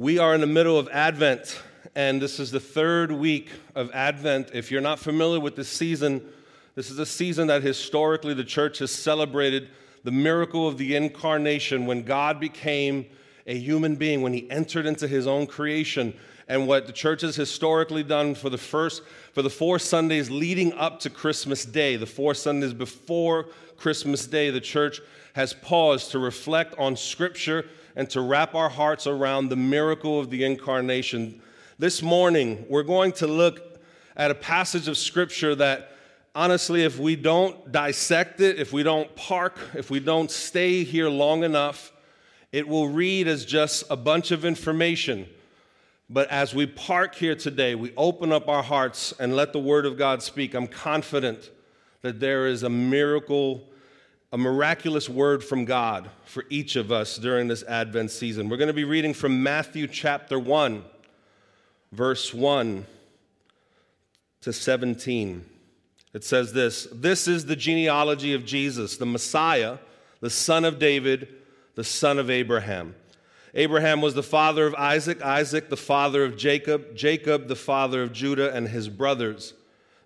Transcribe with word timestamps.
We 0.00 0.18
are 0.18 0.34
in 0.34 0.40
the 0.40 0.46
middle 0.46 0.78
of 0.78 0.88
Advent, 0.88 1.60
and 1.94 2.22
this 2.22 2.40
is 2.40 2.50
the 2.50 2.58
third 2.58 3.12
week 3.12 3.50
of 3.74 3.90
Advent. 3.92 4.52
If 4.54 4.70
you're 4.70 4.80
not 4.80 4.98
familiar 4.98 5.40
with 5.40 5.56
this 5.56 5.68
season, 5.68 6.24
this 6.74 6.90
is 6.90 6.98
a 6.98 7.04
season 7.04 7.48
that 7.48 7.62
historically 7.62 8.32
the 8.32 8.42
church 8.42 8.78
has 8.78 8.90
celebrated 8.90 9.68
the 10.02 10.10
miracle 10.10 10.66
of 10.66 10.78
the 10.78 10.96
incarnation 10.96 11.84
when 11.84 12.02
God 12.02 12.40
became 12.40 13.04
a 13.46 13.54
human 13.54 13.94
being, 13.94 14.22
when 14.22 14.32
he 14.32 14.50
entered 14.50 14.86
into 14.86 15.06
his 15.06 15.26
own 15.26 15.46
creation. 15.46 16.14
And 16.48 16.66
what 16.66 16.86
the 16.86 16.94
church 16.94 17.20
has 17.20 17.36
historically 17.36 18.02
done 18.02 18.34
for 18.34 18.48
the 18.48 18.56
first, 18.56 19.02
for 19.34 19.42
the 19.42 19.50
four 19.50 19.78
Sundays 19.78 20.30
leading 20.30 20.72
up 20.72 21.00
to 21.00 21.10
Christmas 21.10 21.66
Day, 21.66 21.96
the 21.96 22.06
four 22.06 22.32
Sundays 22.32 22.72
before 22.72 23.48
Christmas 23.76 24.26
Day, 24.26 24.48
the 24.48 24.62
church 24.62 25.02
has 25.34 25.52
paused 25.52 26.12
to 26.12 26.18
reflect 26.18 26.74
on 26.78 26.96
Scripture 26.96 27.66
and 27.96 28.08
to 28.10 28.20
wrap 28.20 28.54
our 28.54 28.68
hearts 28.68 29.06
around 29.06 29.48
the 29.48 29.56
miracle 29.56 30.18
of 30.18 30.30
the 30.30 30.44
incarnation. 30.44 31.40
This 31.78 32.02
morning, 32.02 32.66
we're 32.68 32.82
going 32.82 33.12
to 33.12 33.26
look 33.26 33.78
at 34.16 34.30
a 34.30 34.34
passage 34.34 34.88
of 34.88 34.98
Scripture 34.98 35.54
that, 35.54 35.96
honestly, 36.34 36.84
if 36.84 36.98
we 36.98 37.16
don't 37.16 37.72
dissect 37.72 38.40
it, 38.40 38.58
if 38.58 38.72
we 38.72 38.82
don't 38.82 39.14
park, 39.16 39.58
if 39.74 39.90
we 39.90 40.00
don't 40.00 40.30
stay 40.30 40.84
here 40.84 41.08
long 41.08 41.42
enough, 41.42 41.92
it 42.52 42.66
will 42.66 42.88
read 42.88 43.28
as 43.28 43.44
just 43.44 43.84
a 43.90 43.96
bunch 43.96 44.30
of 44.30 44.44
information. 44.44 45.26
But 46.08 46.28
as 46.28 46.52
we 46.52 46.66
park 46.66 47.14
here 47.14 47.36
today, 47.36 47.76
we 47.76 47.92
open 47.96 48.32
up 48.32 48.48
our 48.48 48.64
hearts 48.64 49.14
and 49.20 49.36
let 49.36 49.52
the 49.52 49.60
Word 49.60 49.86
of 49.86 49.96
God 49.96 50.22
speak. 50.22 50.54
I'm 50.54 50.66
confident 50.66 51.50
that 52.02 52.18
there 52.18 52.48
is 52.48 52.64
a 52.64 52.70
miracle 52.70 53.69
a 54.32 54.38
miraculous 54.38 55.08
word 55.08 55.42
from 55.42 55.64
God 55.64 56.08
for 56.24 56.44
each 56.50 56.76
of 56.76 56.92
us 56.92 57.16
during 57.16 57.48
this 57.48 57.64
Advent 57.64 58.10
season. 58.12 58.48
We're 58.48 58.58
going 58.58 58.68
to 58.68 58.72
be 58.72 58.84
reading 58.84 59.12
from 59.12 59.42
Matthew 59.42 59.88
chapter 59.88 60.38
1, 60.38 60.84
verse 61.90 62.32
1 62.32 62.86
to 64.42 64.52
17. 64.52 65.44
It 66.12 66.24
says 66.24 66.52
this 66.52 66.86
This 66.92 67.26
is 67.26 67.46
the 67.46 67.56
genealogy 67.56 68.32
of 68.32 68.44
Jesus, 68.44 68.96
the 68.96 69.06
Messiah, 69.06 69.78
the 70.20 70.30
son 70.30 70.64
of 70.64 70.78
David, 70.78 71.28
the 71.74 71.84
son 71.84 72.18
of 72.18 72.30
Abraham. 72.30 72.94
Abraham 73.52 74.00
was 74.00 74.14
the 74.14 74.22
father 74.22 74.64
of 74.64 74.76
Isaac, 74.76 75.20
Isaac 75.22 75.70
the 75.70 75.76
father 75.76 76.24
of 76.24 76.36
Jacob, 76.36 76.94
Jacob 76.94 77.48
the 77.48 77.56
father 77.56 78.00
of 78.00 78.12
Judah 78.12 78.54
and 78.54 78.68
his 78.68 78.88
brothers, 78.88 79.54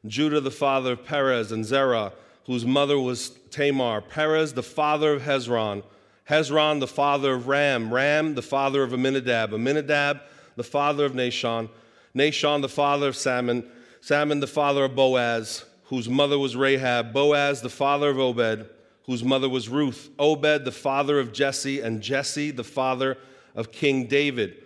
Judah 0.06 0.40
the 0.40 0.50
father 0.50 0.92
of 0.92 1.04
Perez 1.04 1.52
and 1.52 1.62
Zerah 1.62 2.14
whose 2.46 2.64
mother 2.64 2.98
was 2.98 3.30
Tamar, 3.50 4.00
Perez, 4.00 4.52
the 4.52 4.62
father 4.62 5.14
of 5.14 5.22
Hezron, 5.22 5.82
Hezron, 6.28 6.80
the 6.80 6.86
father 6.86 7.34
of 7.34 7.48
Ram, 7.48 7.92
Ram, 7.92 8.34
the 8.34 8.42
father 8.42 8.82
of 8.82 8.92
Amminadab, 8.92 9.52
Amminadab, 9.52 10.20
the 10.56 10.64
father 10.64 11.04
of 11.04 11.12
Nahshon, 11.12 11.68
Nahshon, 12.14 12.62
the 12.62 12.68
father 12.68 13.08
of 13.08 13.16
Salmon, 13.16 13.64
Salmon, 14.00 14.40
the 14.40 14.46
father 14.46 14.84
of 14.84 14.94
Boaz, 14.94 15.64
whose 15.84 16.08
mother 16.08 16.38
was 16.38 16.56
Rahab, 16.56 17.12
Boaz, 17.12 17.60
the 17.60 17.70
father 17.70 18.10
of 18.10 18.18
Obed, 18.18 18.68
whose 19.04 19.24
mother 19.24 19.48
was 19.48 19.68
Ruth, 19.68 20.10
Obed, 20.18 20.64
the 20.64 20.72
father 20.72 21.18
of 21.18 21.32
Jesse, 21.32 21.80
and 21.80 22.02
Jesse, 22.02 22.50
the 22.50 22.64
father 22.64 23.18
of 23.54 23.72
King 23.72 24.06
David. 24.06 24.62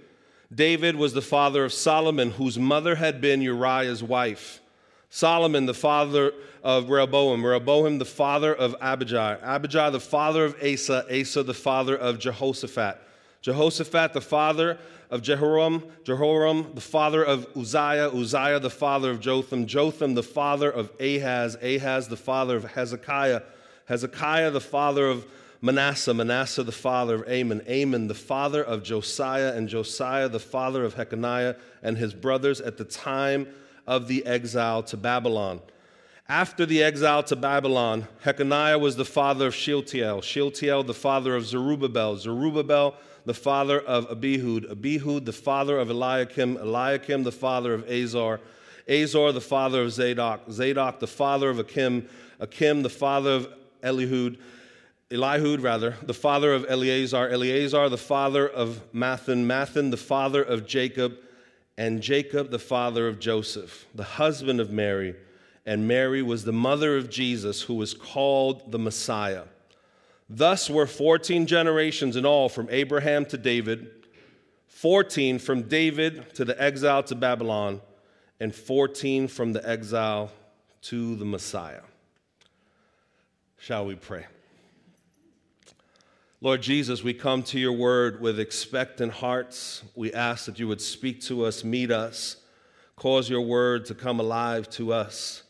David 0.55 0.97
was 0.97 1.13
the 1.13 1.23
father 1.23 1.65
of 1.65 1.73
Solomon, 1.73 2.33
whose 2.33 2.59
mother 2.59 2.95
had 2.95 3.21
been 3.21 3.43
Uriah's 3.43 4.03
wife. 4.03 4.61
Solomon, 5.11 5.67
the 5.67 5.75
father 5.75 6.33
of 6.63 6.91
Rehoboam, 6.91 7.45
Rehoboam, 7.45 7.99
the 7.99 8.05
father 8.05 8.55
of 8.55 8.77
Abijah, 8.81 9.41
Abijah, 9.43 9.91
the 9.91 10.01
father 10.01 10.45
of 10.45 10.55
Asa, 10.63 11.05
Asa, 11.11 11.43
the 11.43 11.55
father 11.55 11.97
of 11.97 12.19
Jehoshaphat, 12.19 13.01
Jehoshaphat, 13.41 14.13
the 14.13 14.21
father 14.21 14.79
of 15.11 15.23
Jehoram, 15.23 15.85
Jehoram, 16.05 16.73
the 16.75 16.83
father 16.83 17.25
of 17.25 17.47
Uzziah, 17.57 18.11
Uzziah, 18.11 18.61
the 18.61 18.69
father 18.69 19.11
of 19.11 19.21
Jotham, 19.21 19.67
Jotham, 19.67 20.15
the 20.15 20.23
father 20.23 20.71
of 20.71 20.91
Ahaz, 21.01 21.57
Ahaz, 21.63 22.09
the 22.09 22.17
father 22.17 22.57
of 22.57 22.65
Hezekiah, 22.65 23.43
Hezekiah, 23.87 24.51
the 24.51 24.61
father 24.61 25.07
of 25.07 25.27
Manasseh, 25.63 26.13
Manasseh, 26.13 26.63
the 26.63 26.73
father 26.73 27.15
of 27.15 27.29
Amon, 27.29 27.63
Amon, 27.67 28.07
the 28.07 28.15
father 28.15 28.63
of 28.63 28.83
Josiah, 28.83 29.55
and 29.55 29.69
Josiah, 29.69 30.29
the 30.29 30.39
father 30.39 30.85
of 30.85 30.95
Jeconiah 30.95 31.57
and 31.83 31.97
his 31.97 32.13
brothers 32.13 32.61
at 32.61 32.77
the 32.77 32.85
time 32.85 33.49
of 33.89 34.07
the 34.07 34.25
exile 34.27 34.83
to 34.83 34.99
Babylon. 34.99 35.61
After 36.29 36.67
the 36.67 36.83
exile 36.83 37.23
to 37.23 37.37
Babylon, 37.37 38.07
Jeconiah 38.23 38.79
was 38.79 38.97
the 38.97 39.05
father 39.07 39.47
of 39.47 39.55
Shealtiel, 39.55 40.21
Shealtiel 40.21 40.85
the 40.85 40.93
father 40.93 41.35
of 41.35 41.47
Zerubbabel, 41.47 42.19
Zerubbabel 42.19 42.95
the 43.25 43.33
father 43.33 43.81
of 43.81 44.11
Abihud, 44.11 44.71
Abihud 44.71 45.25
the 45.25 45.33
father 45.33 45.79
of 45.79 45.89
Eliakim, 45.89 46.59
Eliakim 46.59 47.25
the 47.25 47.33
father 47.33 47.73
of 47.73 47.89
Azor, 47.89 48.41
Azor 48.87 49.33
the 49.33 49.41
father 49.41 49.83
of 49.83 49.93
Zadok, 49.93 50.51
Zadok 50.51 51.01
the 51.01 51.07
father 51.07 51.49
of 51.49 51.59
Achim, 51.59 52.07
Achim 52.41 52.83
the 52.83 52.91
father 52.91 53.31
of 53.31 53.49
Elihud, 53.83 54.37
Elihud 55.11 55.63
rather, 55.63 55.97
the 56.03 56.13
father 56.13 56.53
of 56.53 56.67
Eleazar, 56.69 57.31
Eleazar 57.31 57.89
the 57.89 57.97
father 57.97 58.47
of 58.47 58.83
Matthan, 58.93 59.47
Matthan 59.47 59.91
the 59.91 59.97
father 59.97 60.43
of 60.43 60.67
Jacob, 60.67 61.17
and 61.79 62.03
Jacob, 62.03 62.51
the 62.51 62.59
father 62.59 63.07
of 63.07 63.21
Joseph, 63.21 63.87
the 63.95 64.03
husband 64.03 64.59
of 64.59 64.73
Mary, 64.73 65.15
and 65.65 65.87
Mary 65.87 66.23
was 66.23 66.45
the 66.45 66.53
mother 66.53 66.97
of 66.97 67.09
Jesus, 67.09 67.63
who 67.63 67.75
was 67.75 67.95
called 67.95 68.73
the 68.73 68.81
Messiah. 68.81 69.45
Thus 70.29 70.69
were 70.69 70.89
14 70.89 71.47
generations 71.47 72.17
in 72.17 72.27
all 72.27 72.49
from 72.49 72.67
Abraham 72.71 73.25
to 73.27 73.39
David, 73.39 73.91
14 74.67 75.39
from 75.39 75.63
David 75.63 76.35
to 76.35 76.45
the 76.45 76.61
exile 76.61 77.05
to 77.05 77.15
Babylon, 77.15 77.81
and 78.41 78.53
14 78.53 79.29
from 79.29 79.53
the 79.53 79.67
exile 79.67 80.33
to 80.83 81.15
the 81.15 81.25
Messiah. 81.25 81.83
Shall 83.57 83.87
we 83.87 83.95
pray? 83.95 84.27
Lord 86.41 86.63
Jesus, 86.63 87.03
we 87.03 87.15
come 87.15 87.43
to 87.45 87.59
your 87.59 87.73
word 87.73 88.21
with 88.21 88.39
expectant 88.39 89.13
hearts. 89.13 89.83
We 89.97 90.13
ask 90.13 90.47
that 90.47 90.61
you 90.61 90.69
would 90.69 90.81
speak 90.81 91.21
to 91.23 91.45
us, 91.45 91.65
meet 91.65 91.91
us, 91.91 92.37
cause 92.95 93.29
your 93.29 93.41
word 93.41 93.87
to 93.87 93.95
come 93.95 94.21
alive 94.21 94.71
to 94.71 94.93
us. 94.93 95.43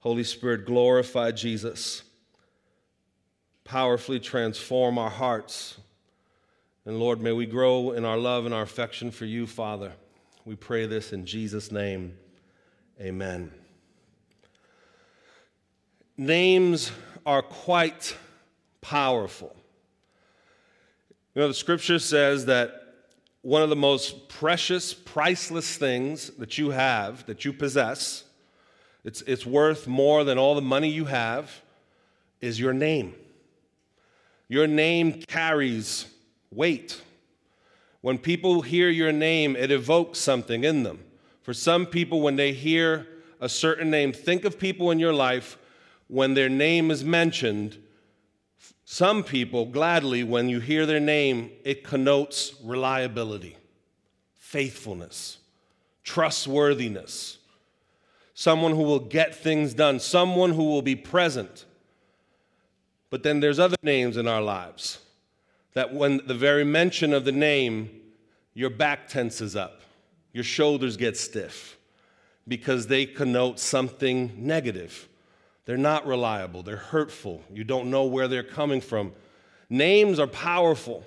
Holy 0.00 0.24
Spirit, 0.24 0.64
glorify 0.64 1.32
Jesus. 1.32 2.02
Powerfully 3.64 4.18
transform 4.18 4.96
our 4.96 5.10
hearts. 5.10 5.76
And 6.86 6.98
Lord, 6.98 7.20
may 7.20 7.32
we 7.32 7.44
grow 7.44 7.90
in 7.90 8.06
our 8.06 8.16
love 8.16 8.46
and 8.46 8.54
our 8.54 8.62
affection 8.62 9.10
for 9.10 9.26
you, 9.26 9.46
Father. 9.46 9.92
We 10.46 10.56
pray 10.56 10.86
this 10.86 11.12
in 11.12 11.26
Jesus' 11.26 11.70
name. 11.70 12.16
Amen. 12.98 13.52
Names 16.16 16.90
are 17.26 17.42
quite 17.42 18.16
powerful. 18.80 19.54
You 21.36 21.42
know, 21.42 21.48
the 21.48 21.54
scripture 21.54 21.98
says 21.98 22.46
that 22.46 22.94
one 23.42 23.60
of 23.60 23.68
the 23.68 23.76
most 23.76 24.30
precious, 24.30 24.94
priceless 24.94 25.76
things 25.76 26.30
that 26.38 26.56
you 26.56 26.70
have, 26.70 27.26
that 27.26 27.44
you 27.44 27.52
possess, 27.52 28.24
it's, 29.04 29.20
it's 29.20 29.44
worth 29.44 29.86
more 29.86 30.24
than 30.24 30.38
all 30.38 30.54
the 30.54 30.62
money 30.62 30.88
you 30.88 31.04
have, 31.04 31.60
is 32.40 32.58
your 32.58 32.72
name. 32.72 33.14
Your 34.48 34.66
name 34.66 35.20
carries 35.28 36.06
weight. 36.50 37.02
When 38.00 38.16
people 38.16 38.62
hear 38.62 38.88
your 38.88 39.12
name, 39.12 39.56
it 39.56 39.70
evokes 39.70 40.18
something 40.18 40.64
in 40.64 40.84
them. 40.84 41.04
For 41.42 41.52
some 41.52 41.84
people, 41.84 42.22
when 42.22 42.36
they 42.36 42.54
hear 42.54 43.06
a 43.42 43.50
certain 43.50 43.90
name, 43.90 44.14
think 44.14 44.46
of 44.46 44.58
people 44.58 44.90
in 44.90 44.98
your 44.98 45.12
life 45.12 45.58
when 46.08 46.32
their 46.32 46.48
name 46.48 46.90
is 46.90 47.04
mentioned, 47.04 47.76
some 48.88 49.24
people, 49.24 49.66
gladly, 49.66 50.22
when 50.22 50.48
you 50.48 50.60
hear 50.60 50.86
their 50.86 51.00
name, 51.00 51.50
it 51.64 51.82
connotes 51.82 52.54
reliability, 52.62 53.56
faithfulness, 54.38 55.38
trustworthiness, 56.04 57.38
someone 58.32 58.70
who 58.70 58.84
will 58.84 59.00
get 59.00 59.34
things 59.34 59.74
done, 59.74 59.98
someone 59.98 60.52
who 60.52 60.66
will 60.66 60.82
be 60.82 60.94
present. 60.94 61.64
But 63.10 63.24
then 63.24 63.40
there's 63.40 63.58
other 63.58 63.76
names 63.82 64.16
in 64.16 64.28
our 64.28 64.40
lives 64.40 65.00
that 65.74 65.92
when 65.92 66.24
the 66.24 66.34
very 66.34 66.64
mention 66.64 67.12
of 67.12 67.24
the 67.24 67.32
name, 67.32 67.90
your 68.54 68.70
back 68.70 69.08
tenses 69.08 69.56
up, 69.56 69.80
your 70.32 70.44
shoulders 70.44 70.96
get 70.96 71.16
stiff 71.16 71.76
because 72.46 72.86
they 72.86 73.04
connote 73.04 73.58
something 73.58 74.32
negative. 74.36 75.08
They're 75.66 75.76
not 75.76 76.06
reliable, 76.06 76.62
they're 76.62 76.76
hurtful. 76.76 77.42
You 77.52 77.64
don't 77.64 77.90
know 77.90 78.04
where 78.04 78.28
they're 78.28 78.42
coming 78.42 78.80
from. 78.80 79.12
Names 79.68 80.18
are 80.18 80.26
powerful. 80.26 81.04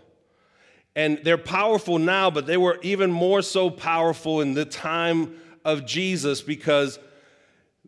And 0.95 1.19
they're 1.23 1.37
powerful 1.37 1.97
now, 1.97 2.29
but 2.29 2.45
they 2.45 2.57
were 2.57 2.77
even 2.81 3.09
more 3.09 3.41
so 3.41 3.69
powerful 3.69 4.41
in 4.41 4.53
the 4.53 4.65
time 4.65 5.35
of 5.65 5.85
Jesus 5.85 6.41
because 6.41 6.99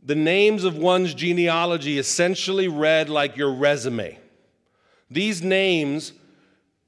the 0.02 0.16
names 0.16 0.64
of 0.64 0.78
one's 0.78 1.14
genealogy 1.14 2.00
essentially 2.00 2.68
read 2.68 3.10
like 3.10 3.38
your 3.38 3.54
resume. 3.54 4.18
These 5.10 5.44
names 5.44 6.14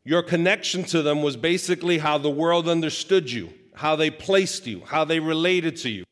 Your 0.06 0.22
connection 0.22 0.84
to 0.86 1.02
them 1.02 1.22
was 1.22 1.38
basically 1.38 1.98
how 1.98 2.18
the 2.18 2.30
world 2.30 2.68
understood 2.68 3.32
you, 3.32 3.54
how 3.74 3.96
they 3.96 4.10
placed 4.10 4.68
you, 4.68 4.82
how 4.86 5.06
they 5.06 5.20
related 5.20 5.78
to 5.78 5.90
you. 5.90 6.04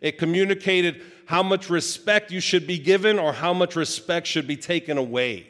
It 0.00 0.18
communicated 0.18 1.02
how 1.26 1.42
much 1.42 1.70
respect 1.70 2.32
you 2.32 2.40
should 2.40 2.66
be 2.66 2.78
given 2.78 3.18
or 3.18 3.32
how 3.32 3.52
much 3.52 3.76
respect 3.76 4.26
should 4.26 4.46
be 4.46 4.56
taken 4.56 4.98
away. 4.98 5.46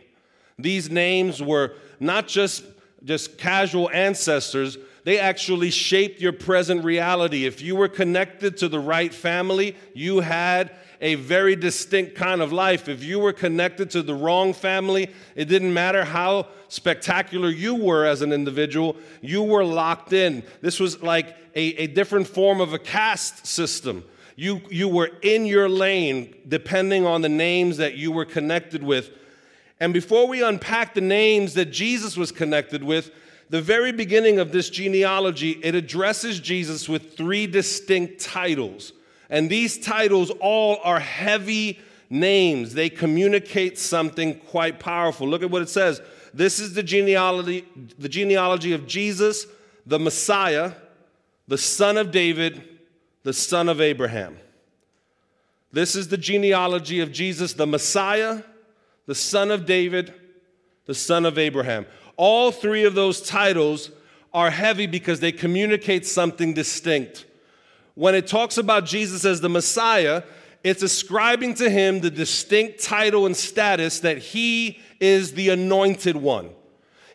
These 0.58 0.90
names 0.90 1.42
were 1.42 1.74
not 1.98 2.28
just, 2.28 2.64
just 3.04 3.38
casual 3.38 3.88
ancestors, 3.90 4.76
they 5.04 5.18
actually 5.18 5.70
shaped 5.70 6.20
your 6.20 6.32
present 6.32 6.84
reality. 6.84 7.46
If 7.46 7.62
you 7.62 7.74
were 7.74 7.88
connected 7.88 8.58
to 8.58 8.68
the 8.68 8.80
right 8.80 9.12
family, 9.12 9.74
you 9.94 10.20
had 10.20 10.72
a 11.00 11.14
very 11.14 11.56
distinct 11.56 12.14
kind 12.14 12.42
of 12.42 12.52
life. 12.52 12.88
If 12.88 13.02
you 13.02 13.18
were 13.18 13.32
connected 13.32 13.90
to 13.92 14.02
the 14.02 14.14
wrong 14.14 14.52
family, 14.52 15.10
it 15.34 15.46
didn't 15.46 15.72
matter 15.72 16.04
how 16.04 16.48
spectacular 16.68 17.48
you 17.48 17.74
were 17.74 18.04
as 18.04 18.20
an 18.20 18.32
individual, 18.32 18.96
you 19.22 19.42
were 19.42 19.64
locked 19.64 20.12
in. 20.12 20.42
This 20.60 20.78
was 20.78 21.02
like 21.02 21.34
a, 21.54 21.62
a 21.82 21.86
different 21.86 22.26
form 22.26 22.60
of 22.60 22.74
a 22.74 22.78
caste 22.78 23.46
system. 23.46 24.04
You, 24.40 24.62
you 24.70 24.88
were 24.88 25.10
in 25.20 25.44
your 25.44 25.68
lane 25.68 26.34
depending 26.48 27.04
on 27.04 27.20
the 27.20 27.28
names 27.28 27.76
that 27.76 27.96
you 27.96 28.10
were 28.10 28.24
connected 28.24 28.82
with. 28.82 29.10
And 29.78 29.92
before 29.92 30.26
we 30.26 30.42
unpack 30.42 30.94
the 30.94 31.02
names 31.02 31.52
that 31.52 31.66
Jesus 31.66 32.16
was 32.16 32.32
connected 32.32 32.82
with, 32.82 33.10
the 33.50 33.60
very 33.60 33.92
beginning 33.92 34.38
of 34.38 34.50
this 34.50 34.70
genealogy, 34.70 35.60
it 35.62 35.74
addresses 35.74 36.40
Jesus 36.40 36.88
with 36.88 37.18
three 37.18 37.46
distinct 37.46 38.22
titles. 38.22 38.94
And 39.28 39.50
these 39.50 39.76
titles 39.76 40.30
all 40.40 40.78
are 40.84 41.00
heavy 41.00 41.78
names. 42.08 42.72
They 42.72 42.88
communicate 42.88 43.78
something 43.78 44.36
quite 44.38 44.80
powerful. 44.80 45.28
Look 45.28 45.42
at 45.42 45.50
what 45.50 45.60
it 45.60 45.68
says. 45.68 46.00
This 46.32 46.58
is 46.60 46.72
the 46.72 46.82
genealogy, 46.82 47.66
the 47.98 48.08
genealogy 48.08 48.72
of 48.72 48.86
Jesus, 48.86 49.44
the 49.84 49.98
Messiah, 49.98 50.72
the 51.46 51.58
son 51.58 51.98
of 51.98 52.10
David, 52.10 52.79
the 53.22 53.32
son 53.32 53.68
of 53.68 53.80
Abraham. 53.80 54.38
This 55.72 55.94
is 55.94 56.08
the 56.08 56.16
genealogy 56.16 57.00
of 57.00 57.12
Jesus, 57.12 57.52
the 57.52 57.66
Messiah, 57.66 58.42
the 59.06 59.14
son 59.14 59.50
of 59.50 59.66
David, 59.66 60.12
the 60.86 60.94
son 60.94 61.24
of 61.24 61.38
Abraham. 61.38 61.86
All 62.16 62.50
three 62.50 62.84
of 62.84 62.94
those 62.94 63.20
titles 63.20 63.90
are 64.32 64.50
heavy 64.50 64.86
because 64.86 65.20
they 65.20 65.32
communicate 65.32 66.06
something 66.06 66.54
distinct. 66.54 67.26
When 67.94 68.14
it 68.14 68.26
talks 68.26 68.58
about 68.58 68.86
Jesus 68.86 69.24
as 69.24 69.40
the 69.40 69.48
Messiah, 69.48 70.22
it's 70.62 70.82
ascribing 70.82 71.54
to 71.54 71.70
him 71.70 72.00
the 72.00 72.10
distinct 72.10 72.82
title 72.82 73.26
and 73.26 73.36
status 73.36 74.00
that 74.00 74.18
he 74.18 74.80
is 75.00 75.32
the 75.32 75.48
anointed 75.48 76.16
one. 76.16 76.50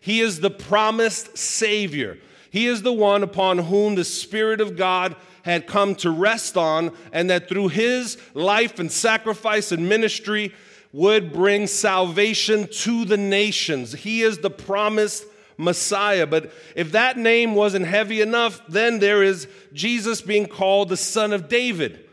He 0.02 0.22
is 0.22 0.40
the 0.40 0.52
promised 0.52 1.38
Savior. 1.38 2.18
He 2.50 2.68
is 2.68 2.82
the 2.82 2.94
one 2.94 3.24
upon 3.24 3.58
whom 3.58 3.96
the 3.96 4.04
Spirit 4.04 4.62
of 4.62 4.78
God 4.78 5.16
had 5.46 5.68
come 5.68 5.94
to 5.94 6.10
rest 6.10 6.58
on, 6.58 6.92
and 7.14 7.30
that 7.30 7.48
through 7.48 7.70
his 7.70 8.18
life 8.34 8.80
and 8.80 8.92
sacrifice 8.92 9.72
and 9.72 9.88
ministry, 9.88 10.54
would 10.92 11.32
bring 11.32 11.68
salvation 11.68 12.68
to 12.68 13.06
the 13.06 13.18
nations. 13.18 13.94
He 13.94 14.22
is 14.22 14.40
the 14.40 14.50
promised 14.50 15.26
Messiah. 15.58 16.26
But 16.26 16.52
if 16.76 16.94
that 16.94 17.18
name 17.18 17.54
wasn't 17.54 17.86
heavy 17.86 18.22
enough, 18.22 18.62
then 18.68 19.00
there 19.00 19.22
is 19.22 19.48
Jesus 19.74 20.22
being 20.22 20.48
called 20.48 20.90
the 20.90 20.98
Son 20.98 21.32
of 21.32 21.48
David. 21.48 22.08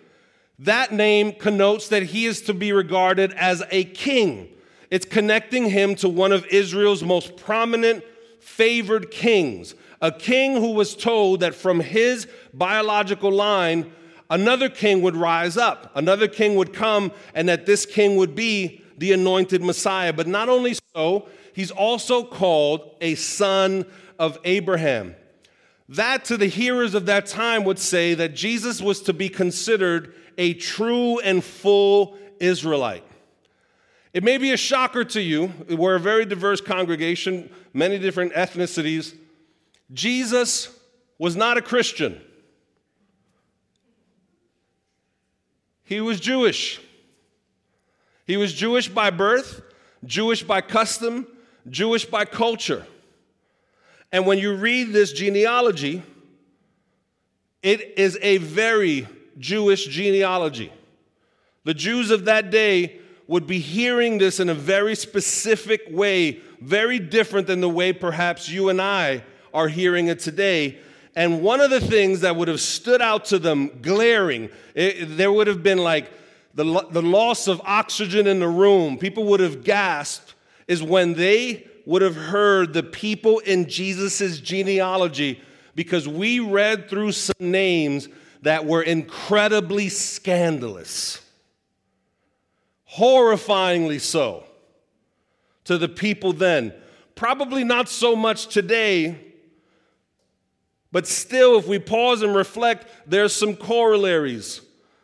That 0.59 0.93
name 0.93 1.33
connotes 1.33 1.89
that 1.89 2.03
he 2.03 2.27
is 2.27 2.43
to 2.43 2.55
be 2.55 2.73
regarded 2.73 3.33
as 3.33 3.63
a 3.71 3.85
king. 3.85 4.49
It's 4.91 5.07
connecting 5.07 5.71
him 5.71 5.95
to 5.97 6.09
one 6.09 6.33
of 6.33 6.45
Israel's 6.47 7.03
most 7.03 7.37
prominent, 7.37 8.05
favored 8.41 9.11
kings, 9.11 9.75
a 10.03 10.11
king 10.11 10.57
who 10.57 10.73
was 10.73 10.97
told 10.97 11.41
that 11.41 11.55
from 11.55 11.81
his 11.81 12.27
biological 12.53 13.31
line, 13.31 13.91
another 14.29 14.69
king 14.69 15.01
would 15.01 15.17
rise 15.17 15.57
up, 15.57 15.93
another 15.95 16.27
king 16.27 16.57
would 16.57 16.75
come, 16.75 17.13
and 17.35 17.49
that 17.49 17.65
this 17.65 17.87
king 17.87 18.17
would 18.17 18.35
be 18.35 18.83
the 18.99 19.13
anointed 19.13 19.63
Messiah. 19.63 20.13
But 20.13 20.27
not 20.27 20.49
only 20.49 20.75
so, 20.95 21.29
he's 21.55 21.71
also 21.71 22.25
called 22.25 22.97
a 23.01 23.15
son 23.15 23.87
of 24.19 24.39
Abraham. 24.45 25.15
That 25.89 26.25
to 26.27 26.37
the 26.37 26.47
hearers 26.47 26.95
of 26.95 27.07
that 27.07 27.27
time 27.27 27.65
would 27.65 27.79
say 27.79 28.15
that 28.15 28.35
Jesus 28.35 28.81
was 28.81 29.03
to 29.03 29.13
be 29.13 29.29
considered 29.29 30.15
a 30.37 30.55
true 30.55 31.21
and 31.21 31.45
full 31.45 32.17
Israelite. 32.41 33.05
It 34.13 34.25
may 34.25 34.37
be 34.37 34.53
a 34.53 34.57
shocker 34.57 35.05
to 35.05 35.21
you. 35.21 35.53
We're 35.71 35.95
a 35.95 36.01
very 36.01 36.25
diverse 36.25 36.61
congregation, 36.61 37.51
many 37.73 37.99
different 37.99 38.33
ethnicities. 38.33 39.15
Jesus 39.93 40.75
was 41.19 41.37
not 41.37 41.59
a 41.59 41.63
Christian. 41.63 42.21
He 45.85 46.01
was 46.01 46.21
Jewish. 46.21 46.81
He 48.27 48.37
was 48.37 48.53
Jewish 48.55 48.89
by 48.89 49.11
birth, 49.11 49.61
Jewish 50.05 50.43
by 50.43 50.61
custom, 50.61 51.27
Jewish 51.69 52.05
by 52.05 52.25
culture. 52.25 52.87
And 54.11 54.27
when 54.27 54.39
you 54.39 54.55
read 54.55 54.93
this 54.93 55.13
genealogy, 55.13 56.03
it 57.63 57.99
is 57.99 58.19
a 58.23 58.39
very 58.39 59.07
Jewish 59.39 59.87
genealogy. 59.87 60.73
The 61.65 61.75
Jews 61.75 62.11
of 62.11 62.25
that 62.25 62.51
day 62.51 62.99
would 63.27 63.47
be 63.47 63.59
hearing 63.59 64.19
this 64.19 64.41
in 64.41 64.49
a 64.49 64.55
very 64.55 64.95
specific 64.95 65.83
way, 65.91 66.41
very 66.61 66.99
different 66.99 67.47
than 67.47 67.61
the 67.61 67.69
way 67.69 67.93
perhaps 67.93 68.49
you 68.49 68.69
and 68.69 68.81
I 68.81 69.25
are 69.53 69.69
hearing 69.69 70.09
it 70.09 70.19
today. 70.19 70.79
And 71.15 71.43
one 71.43 71.61
of 71.61 71.71
the 71.71 71.81
things 71.81 72.21
that 72.21 72.37
would 72.37 72.49
have 72.49 72.61
stood 72.61 73.03
out 73.03 73.27
to 73.27 73.39
them, 73.39 73.81
glaring, 73.83 74.49
it, 74.75 75.17
there 75.17 75.31
would 75.33 75.47
have 75.47 75.63
been 75.63 75.79
like 75.79 76.11
the, 76.55 76.65
the 76.91 77.03
loss 77.03 77.49
of 77.49 77.61
oxygen 77.65 78.27
in 78.27 78.41
the 78.41 78.49
room, 78.49 78.99
people 78.99 79.25
would 79.25 79.41
have 79.41 79.65
gasped, 79.65 80.35
is 80.69 80.83
when 80.83 81.15
they 81.15 81.67
would 81.85 82.03
have 82.03 82.17
heard 82.17 82.73
the 82.73 82.83
people 82.83 83.41
in 83.41 83.69
Jesus' 83.69 84.39
genealogy, 84.39 85.41
because 85.75 86.07
we 86.07 86.41
read 86.41 86.89
through 86.89 87.13
some 87.13 87.35
names 87.41 88.09
that 88.43 88.65
were 88.67 88.83
incredibly 88.83 89.89
scandalous, 89.89 91.21
horrifyingly 92.97 94.01
so 94.01 94.45
to 95.65 95.79
the 95.79 95.89
people 95.89 96.33
then. 96.33 96.73
Probably 97.15 97.65
not 97.65 97.89
so 97.89 98.17
much 98.17 98.49
today 98.49 99.32
but 100.93 101.07
still, 101.07 101.59
if 101.59 101.67
we 101.67 101.79
pause 101.79 102.23
and 102.23 102.37
reflect, 102.37 102.87
there's 103.07 103.33
some 103.33 103.57
corollaries. 103.57 104.61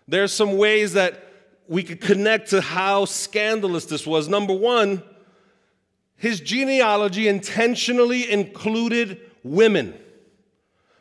There's 0.07 0.33
some 0.33 0.59
ways 0.59 0.93
that 0.93 1.25
we 1.67 1.83
could 1.83 2.01
connect 2.01 2.51
to 2.51 2.61
how 2.61 3.07
scandalous 3.07 3.87
this 3.87 4.07
was. 4.07 4.29
Number 4.29 4.53
one, 4.55 5.03
his 6.17 6.41
genealogy 6.41 7.27
intentionally 7.27 8.31
included 8.31 9.21
women. 9.43 9.95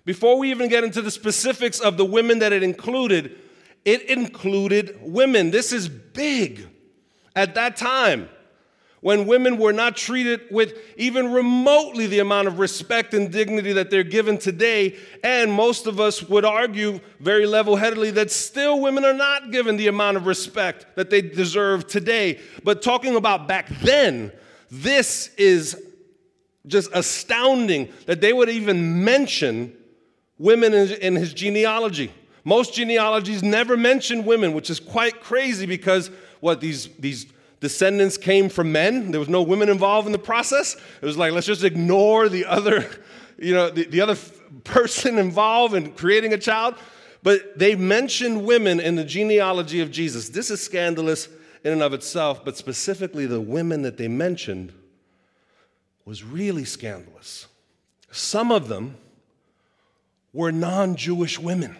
Before 0.06 0.40
we 0.40 0.52
even 0.52 0.70
get 0.70 0.86
into 0.86 1.02
the 1.02 1.12
specifics 1.12 1.82
of 1.82 1.98
the 1.98 2.06
women 2.06 2.40
that 2.40 2.54
it 2.54 2.64
included, 2.64 3.36
it 3.84 4.04
included 4.04 4.98
women. 5.02 5.52
This 5.52 5.74
is 5.74 5.90
big 5.90 6.66
at 7.36 7.56
that 7.56 7.76
time 7.76 8.30
when 9.02 9.28
women 9.28 9.58
were 9.58 9.74
not 9.74 9.96
treated 9.96 10.42
with 10.50 10.78
even 10.98 11.32
remotely 11.32 12.08
the 12.08 12.20
amount 12.20 12.48
of 12.48 12.60
respect 12.60 13.14
and 13.14 13.32
dignity 13.32 13.74
that 13.74 13.92
they're 13.92 14.04
given 14.04 14.38
today. 14.38 14.96
And 15.24 15.52
most 15.52 15.86
of 15.86 16.00
us 16.00 16.24
would 16.24 16.46
argue 16.46 17.00
very 17.20 17.46
level 17.46 17.76
headedly 17.76 18.12
that 18.12 18.32
still 18.32 18.82
women 18.82 19.06
are 19.06 19.14
not 19.14 19.52
given 19.52 19.78
the 19.78 19.88
amount 19.88 20.18
of 20.18 20.26
respect 20.26 20.88
that 20.96 21.10
they 21.10 21.22
deserve 21.22 21.88
today. 21.88 22.40
But 22.64 22.82
talking 22.82 23.16
about 23.16 23.48
back 23.48 23.70
then, 23.82 24.32
this 24.72 25.30
is 25.38 25.82
just 26.66 26.90
astounding 26.94 27.90
that 28.08 28.20
they 28.20 28.34
would 28.34 28.50
even 28.50 29.04
mention 29.04 29.74
women 30.38 30.74
in 30.74 31.16
his 31.16 31.34
genealogy. 31.34 32.12
Most 32.44 32.74
genealogies 32.74 33.44
never 33.44 33.78
mention 33.78 34.26
women, 34.26 34.54
which 34.54 34.70
is 34.70 34.80
quite 34.80 35.22
crazy 35.22 35.66
because 35.66 36.10
what 36.40 36.62
these, 36.62 36.88
these 37.00 37.26
descendants 37.60 38.18
came 38.18 38.50
from 38.50 38.72
men. 38.72 39.12
There 39.12 39.20
was 39.20 39.30
no 39.30 39.42
women 39.42 39.70
involved 39.70 40.06
in 40.06 40.12
the 40.12 40.20
process. 40.20 40.76
It 41.02 41.06
was 41.06 41.18
like, 41.18 41.32
let's 41.34 41.48
just 41.48 41.64
ignore 41.64 42.30
the 42.30 42.46
other, 42.46 42.90
you 43.40 43.54
know, 43.54 43.70
the, 43.70 43.86
the 43.86 44.02
other 44.02 44.16
person 44.64 45.18
involved 45.18 45.74
in 45.74 45.92
creating 45.94 46.34
a 46.34 46.38
child. 46.38 46.76
But 47.24 47.58
they 47.58 47.76
mentioned 47.76 48.46
women 48.46 48.80
in 48.80 48.96
the 48.96 49.04
genealogy 49.04 49.82
of 49.82 49.92
Jesus. 49.92 50.30
This 50.30 50.50
is 50.50 50.62
scandalous 50.62 51.28
in 51.64 51.74
and 51.74 51.82
of 51.82 51.94
itself, 51.94 52.46
but 52.46 52.56
specifically 52.56 53.26
the 53.26 53.42
women 53.42 53.82
that 53.82 53.98
they 53.98 54.08
mentioned 54.08 54.72
was 56.06 56.24
really 56.24 56.64
scandalous. 56.64 57.48
Some 58.12 58.52
of 58.52 58.70
them 58.70 58.96
were 60.32 60.52
non 60.52 60.96
Jewish 60.96 61.38
women. 61.38 61.76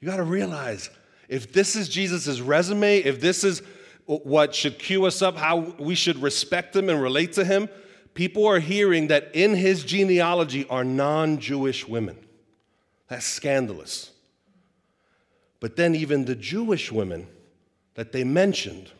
You 0.00 0.08
got 0.08 0.16
to 0.16 0.22
realize 0.22 0.90
if 1.28 1.52
this 1.52 1.76
is 1.76 1.88
Jesus' 1.88 2.40
resume, 2.40 2.98
if 2.98 3.20
this 3.20 3.44
is 3.44 3.62
what 4.06 4.54
should 4.54 4.78
cue 4.78 5.06
us 5.06 5.22
up, 5.22 5.36
how 5.36 5.58
we 5.78 5.94
should 5.94 6.20
respect 6.20 6.76
him 6.76 6.88
and 6.88 7.00
relate 7.02 7.32
to 7.34 7.44
him, 7.44 7.68
people 8.12 8.46
are 8.46 8.60
hearing 8.60 9.08
that 9.08 9.30
in 9.34 9.54
his 9.54 9.84
genealogy 9.84 10.66
are 10.68 10.84
non 10.84 11.38
Jewish 11.38 11.86
women. 11.86 12.18
That's 13.08 13.26
scandalous. 13.26 14.10
But 15.60 15.76
then, 15.76 15.94
even 15.94 16.26
the 16.26 16.34
Jewish 16.34 16.92
women 16.92 17.26
that 17.94 18.12
they 18.12 18.24
mentioned, 18.24 18.90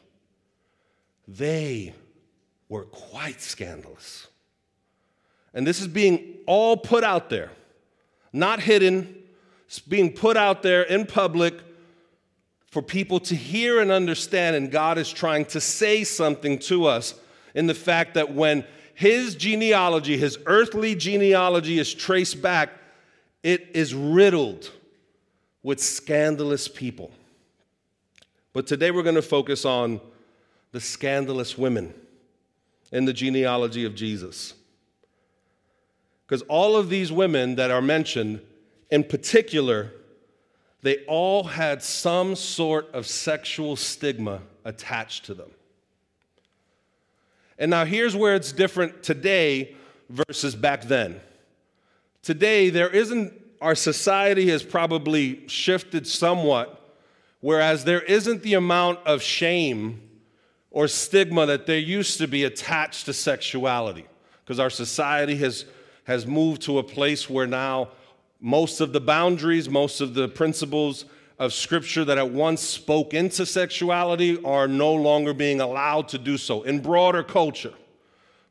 they 1.29 1.95
were 2.69 2.85
quite 2.85 3.41
scandalous. 3.41 4.29
And 5.53 5.67
this 5.67 5.81
is 5.81 5.89
being 5.89 6.39
all 6.47 6.77
put 6.77 7.05
out 7.05 7.29
there, 7.29 7.51
not 8.33 8.61
hidden, 8.61 9.15
it's 9.67 9.79
being 9.79 10.13
put 10.13 10.37
out 10.37 10.63
there 10.63 10.83
in 10.83 11.07
public 11.07 11.55
for 12.75 12.83
people 12.83 13.21
to 13.21 13.37
hear 13.37 13.81
and 13.81 13.93
understand. 13.93 14.57
And 14.57 14.69
God 14.69 14.99
is 14.99 15.13
trying 15.13 15.45
to 15.47 15.61
say 15.61 16.03
something 16.03 16.59
to 16.59 16.87
us 16.87 17.15
in 17.55 17.69
the 17.69 17.75
fact 17.75 18.15
that 18.15 18.35
when 18.35 18.65
his 18.95 19.37
genealogy, 19.37 20.17
his 20.17 20.39
earthly 20.47 20.97
genealogy, 20.97 21.79
is 21.79 21.95
traced 21.95 22.43
back, 22.43 22.71
it 23.45 23.69
is 23.75 23.95
riddled 23.95 24.73
with 25.63 25.79
scandalous 25.79 26.67
people. 26.67 27.13
But 28.53 28.67
today 28.67 28.91
we're 28.91 29.05
going 29.05 29.15
to 29.15 29.23
focus 29.23 29.65
on 29.65 30.01
the 30.73 30.81
scandalous 30.81 31.57
women 31.57 31.95
in 32.91 33.05
the 33.05 33.13
genealogy 33.13 33.85
of 33.85 33.95
Jesus. 33.95 34.53
Because 36.27 36.43
all 36.49 36.75
of 36.75 36.89
these 36.89 37.13
women 37.13 37.55
that 37.55 37.71
are 37.71 37.83
mentioned, 37.83 38.41
in 38.91 39.05
particular, 39.05 39.93
they 40.85 40.99
all 41.07 41.45
had 41.45 41.83
some 41.83 42.37
sort 42.37 42.91
of 42.93 43.07
sexual 43.07 43.75
stigma 43.75 44.43
attached 44.67 45.25
to 45.25 45.33
them. 45.33 45.51
And 47.59 47.71
now 47.71 47.87
here's 47.87 48.15
where 48.15 48.35
it's 48.35 48.53
different 48.53 49.03
today 49.03 49.77
versus 50.11 50.55
back 50.55 50.83
then. 50.83 51.23
Today, 52.23 52.69
there 52.69 52.91
isn't, 52.91 53.33
our 53.63 53.75
society 53.75 54.51
has 54.51 54.63
probably 54.63 55.49
shifted 55.49 56.07
somewhat, 56.07 56.99
whereas 57.41 57.85
there 57.85 58.03
isn't 58.03 58.43
the 58.43 58.53
amount 58.53 58.99
of 59.07 59.23
shame 59.23 60.03
or 60.71 60.87
stigma 60.87 61.47
that 61.47 61.65
there 61.65 61.79
used 61.79 62.19
to 62.19 62.29
be 62.29 62.45
attached 62.45 63.07
to 63.07 63.15
sexuality, 63.15 64.05
because 64.45 64.61
our 64.61 64.69
society 64.69 65.37
has, 65.37 65.65
has 66.05 66.27
moved 66.27 66.61
to 66.61 66.79
a 66.79 66.83
place 66.83 67.31
where 67.31 67.47
now 67.47 67.89
most 68.45 68.83
of 68.83 68.93
the 68.93 69.01
boundaries, 69.01 69.71
most 69.71 70.03
of 70.03 70.13
the 70.13 70.29
principles 70.29 71.07
of 71.39 71.51
Scripture 71.55 72.05
that 72.05 72.19
at 72.19 72.29
once 72.31 72.61
spoke 72.61 73.15
into 73.15 73.47
sexuality 73.47 74.39
are 74.45 74.69
no 74.69 74.93
longer 74.93 75.33
being 75.33 75.63
allowed 75.63 76.09
to 76.09 76.19
do 76.19 76.37
so. 76.37 76.63
In 76.63 76.81
broader 76.81 77.23
culture, 77.23 77.73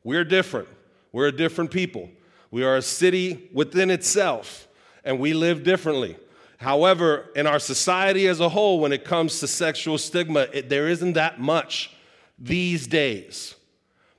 we're 0.03 0.23
different. 0.23 0.67
We're 1.12 1.27
a 1.27 1.31
different 1.31 1.69
people. 1.69 2.09
We 2.50 2.63
are 2.63 2.75
a 2.75 2.81
city 2.81 3.51
within 3.53 3.91
itself, 3.91 4.67
and 5.03 5.19
we 5.19 5.35
live 5.35 5.63
differently. 5.63 6.17
However, 6.57 7.29
in 7.35 7.45
our 7.45 7.59
society 7.59 8.27
as 8.27 8.39
a 8.39 8.50
whole, 8.50 8.79
when 8.79 8.93
it 8.93 9.05
comes 9.05 9.39
to 9.41 9.47
sexual 9.47 10.00
stigma, 10.00 10.47
it, 10.51 10.69
there 10.69 10.88
isn't 10.88 11.13
that 11.13 11.39
much 11.39 11.91
these 12.39 12.88
days. 12.88 13.53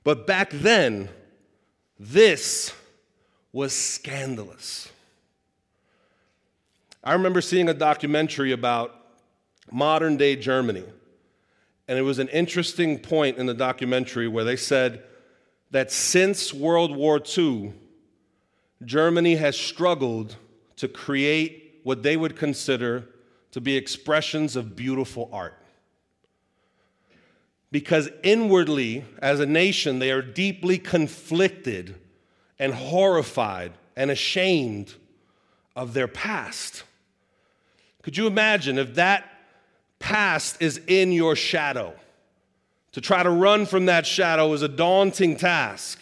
But 0.04 0.24
back 0.24 0.50
then, 0.52 1.08
this 1.98 2.72
was 3.50 3.74
scandalous. 3.74 4.88
I 7.04 7.12
remember 7.12 7.42
seeing 7.42 7.68
a 7.68 7.75
documentary 7.75 8.52
about 8.52 8.99
modern 9.70 10.16
day 10.16 10.37
Germany. 10.37 10.84
And 11.87 11.99
it 11.99 12.02
was 12.02 12.18
an 12.18 12.28
interesting 12.28 12.99
point 12.99 13.37
in 13.37 13.44
the 13.44 13.52
documentary 13.52 14.26
where 14.26 14.44
they 14.44 14.56
said 14.56 15.02
that 15.70 15.92
since 15.92 16.54
World 16.54 16.96
War 16.96 17.20
II, 17.37 17.75
Germany 18.82 19.37
has 19.37 19.54
struggled 19.54 20.37
to 20.76 20.88
create 20.88 21.80
what 21.82 22.02
they 22.02 22.16
would 22.16 22.37
consider 22.37 23.06
to 23.50 23.61
be 23.61 23.76
expressions 23.76 24.56
of 24.56 24.75
beautiful 24.75 25.28
art. 25.30 25.61
Because 27.70 28.08
inwardly, 28.23 29.04
as 29.18 29.40
a 29.40 29.46
nation, 29.46 29.99
they 29.99 30.11
are 30.11 30.23
deeply 30.23 30.78
conflicted 30.78 31.96
and 32.58 32.73
horrified 32.73 33.73
and 33.94 34.11
ashamed 34.11 34.94
of 35.76 35.92
their 35.92 36.08
past. 36.08 36.84
Could 38.04 38.18
you 38.18 38.26
imagine 38.26 38.78
if 38.78 38.96
that 38.96 39.25
past 39.99 40.61
is 40.61 40.78
in 40.87 41.11
your 41.11 41.34
shadow? 41.34 41.94
To 42.92 43.00
try 43.00 43.23
to 43.23 43.30
run 43.30 43.64
from 43.64 43.87
that 43.87 44.06
shadow 44.06 44.52
is 44.52 44.61
a 44.61 44.68
daunting 44.68 45.37
task. 45.37 45.99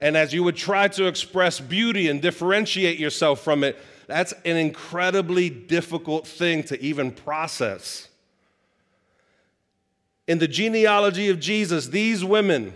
And 0.00 0.16
as 0.16 0.32
you 0.32 0.44
would 0.44 0.54
try 0.54 0.86
to 0.88 1.06
express 1.06 1.58
beauty 1.58 2.08
and 2.08 2.22
differentiate 2.22 2.98
yourself 2.98 3.40
from 3.40 3.64
it, 3.64 3.76
that's 4.06 4.32
an 4.44 4.56
incredibly 4.56 5.50
difficult 5.50 6.26
thing 6.26 6.62
to 6.64 6.80
even 6.80 7.10
process. 7.10 8.08
In 10.28 10.38
the 10.38 10.48
genealogy 10.48 11.30
of 11.30 11.40
Jesus, 11.40 11.88
these 11.88 12.24
women, 12.24 12.74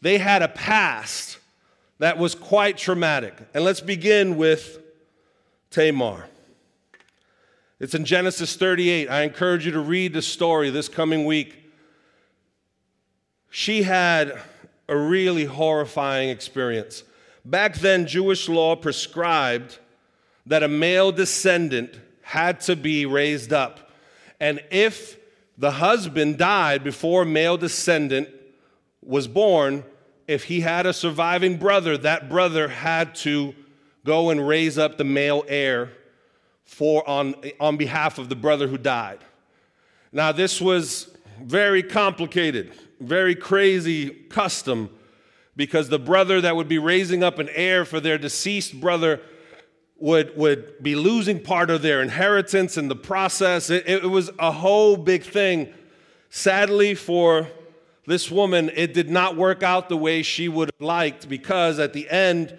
they 0.00 0.18
had 0.18 0.42
a 0.42 0.48
past 0.48 1.38
that 2.00 2.18
was 2.18 2.34
quite 2.34 2.76
traumatic. 2.76 3.38
And 3.54 3.64
let's 3.64 3.80
begin 3.80 4.36
with 4.36 4.80
Tamar. 5.70 6.26
It's 7.80 7.94
in 7.94 8.04
Genesis 8.04 8.54
38. 8.54 9.10
I 9.10 9.22
encourage 9.22 9.66
you 9.66 9.72
to 9.72 9.80
read 9.80 10.12
the 10.12 10.22
story 10.22 10.70
this 10.70 10.88
coming 10.88 11.24
week. 11.24 11.58
She 13.50 13.82
had 13.82 14.40
a 14.88 14.96
really 14.96 15.44
horrifying 15.44 16.28
experience. 16.28 17.02
Back 17.44 17.76
then, 17.76 18.06
Jewish 18.06 18.48
law 18.48 18.76
prescribed 18.76 19.78
that 20.46 20.62
a 20.62 20.68
male 20.68 21.10
descendant 21.10 21.98
had 22.22 22.60
to 22.60 22.76
be 22.76 23.06
raised 23.06 23.52
up. 23.52 23.90
And 24.38 24.60
if 24.70 25.18
the 25.58 25.72
husband 25.72 26.38
died 26.38 26.84
before 26.84 27.22
a 27.22 27.26
male 27.26 27.56
descendant 27.56 28.28
was 29.02 29.26
born, 29.26 29.84
if 30.28 30.44
he 30.44 30.60
had 30.60 30.86
a 30.86 30.92
surviving 30.92 31.56
brother, 31.56 31.98
that 31.98 32.28
brother 32.28 32.68
had 32.68 33.16
to 33.16 33.54
go 34.04 34.30
and 34.30 34.46
raise 34.46 34.78
up 34.78 34.96
the 34.96 35.04
male 35.04 35.44
heir 35.48 35.90
for 36.64 37.08
on, 37.08 37.34
on 37.60 37.76
behalf 37.76 38.18
of 38.18 38.28
the 38.28 38.36
brother 38.36 38.66
who 38.66 38.78
died. 38.78 39.18
Now, 40.12 40.32
this 40.32 40.60
was 40.60 41.16
very 41.42 41.82
complicated, 41.82 42.72
very 43.00 43.34
crazy 43.34 44.10
custom 44.10 44.90
because 45.56 45.88
the 45.88 45.98
brother 45.98 46.40
that 46.40 46.56
would 46.56 46.68
be 46.68 46.78
raising 46.78 47.22
up 47.22 47.38
an 47.38 47.48
heir 47.50 47.84
for 47.84 48.00
their 48.00 48.18
deceased 48.18 48.80
brother 48.80 49.20
would, 49.98 50.36
would 50.36 50.82
be 50.82 50.96
losing 50.96 51.40
part 51.40 51.70
of 51.70 51.82
their 51.82 52.02
inheritance 52.02 52.76
in 52.76 52.88
the 52.88 52.96
process. 52.96 53.70
It, 53.70 53.86
it 53.86 54.10
was 54.10 54.30
a 54.38 54.50
whole 54.50 54.96
big 54.96 55.22
thing. 55.22 55.72
Sadly, 56.30 56.94
for 56.94 57.48
this 58.06 58.30
woman, 58.30 58.70
it 58.74 58.92
did 58.92 59.08
not 59.08 59.36
work 59.36 59.62
out 59.62 59.88
the 59.88 59.96
way 59.96 60.22
she 60.22 60.48
would 60.48 60.70
have 60.74 60.86
liked 60.86 61.28
because 61.28 61.78
at 61.78 61.92
the 61.92 62.10
end, 62.10 62.56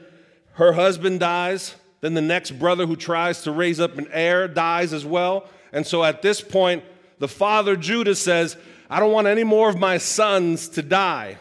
her 0.54 0.74
husband 0.74 1.20
dies 1.20 1.76
then 2.06 2.14
the 2.14 2.22
next 2.22 2.52
brother 2.52 2.86
who 2.86 2.96
tries 2.96 3.42
to 3.42 3.52
raise 3.52 3.80
up 3.80 3.98
an 3.98 4.08
heir 4.12 4.48
dies 4.48 4.94
as 4.94 5.04
well. 5.04 5.50
And 5.74 5.88
so 5.88 6.04
at 6.04 6.22
this 6.22 6.40
point, 6.40 6.84
the 7.18 7.28
father 7.28 7.76
Judah 7.76 8.14
says, 8.14 8.58
I 8.92 9.00
don't 9.00 9.12
want 9.12 9.26
any 9.26 9.44
more 9.44 9.70
of 9.70 9.80
my 9.80 9.98
sons 9.98 10.70
to 10.70 10.84
die 10.84 11.38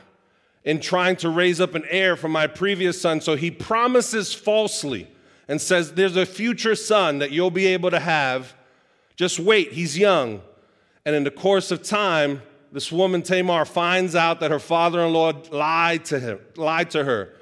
in 0.64 0.80
trying 0.80 1.16
to 1.16 1.28
raise 1.28 1.60
up 1.60 1.74
an 1.74 1.84
heir 1.90 2.16
for 2.16 2.28
my 2.28 2.46
previous 2.46 2.98
son. 2.98 3.20
So 3.20 3.36
he 3.36 3.50
promises 3.50 4.32
falsely 4.32 5.06
and 5.48 5.60
says, 5.60 5.92
There's 5.92 6.16
a 6.16 6.24
future 6.24 6.74
son 6.74 7.18
that 7.18 7.30
you'll 7.30 7.50
be 7.50 7.66
able 7.66 7.90
to 7.90 8.00
have. 8.00 8.54
Just 9.16 9.38
wait, 9.38 9.72
he's 9.72 9.98
young. 9.98 10.40
And 11.04 11.14
in 11.14 11.24
the 11.24 11.30
course 11.30 11.70
of 11.70 11.82
time, 11.82 12.40
this 12.72 12.90
woman 12.90 13.20
Tamar 13.20 13.66
finds 13.66 14.16
out 14.16 14.40
that 14.40 14.50
her 14.50 14.58
father-in-law 14.58 15.42
lied 15.52 16.06
to 16.06 16.18
him, 16.18 16.40
lied 16.56 16.90
to 16.92 17.04
her. 17.04 17.34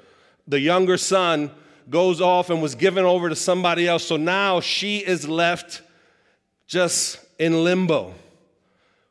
The 0.45 0.59
younger 0.59 0.97
son 0.97 1.51
goes 1.89 2.21
off 2.21 2.49
and 2.49 2.61
was 2.61 2.75
given 2.75 3.05
over 3.05 3.29
to 3.29 3.35
somebody 3.35 3.87
else. 3.87 4.05
So 4.05 4.17
now 4.17 4.59
she 4.59 4.97
is 4.97 5.27
left 5.27 5.81
just 6.67 7.19
in 7.39 7.63
limbo. 7.63 8.13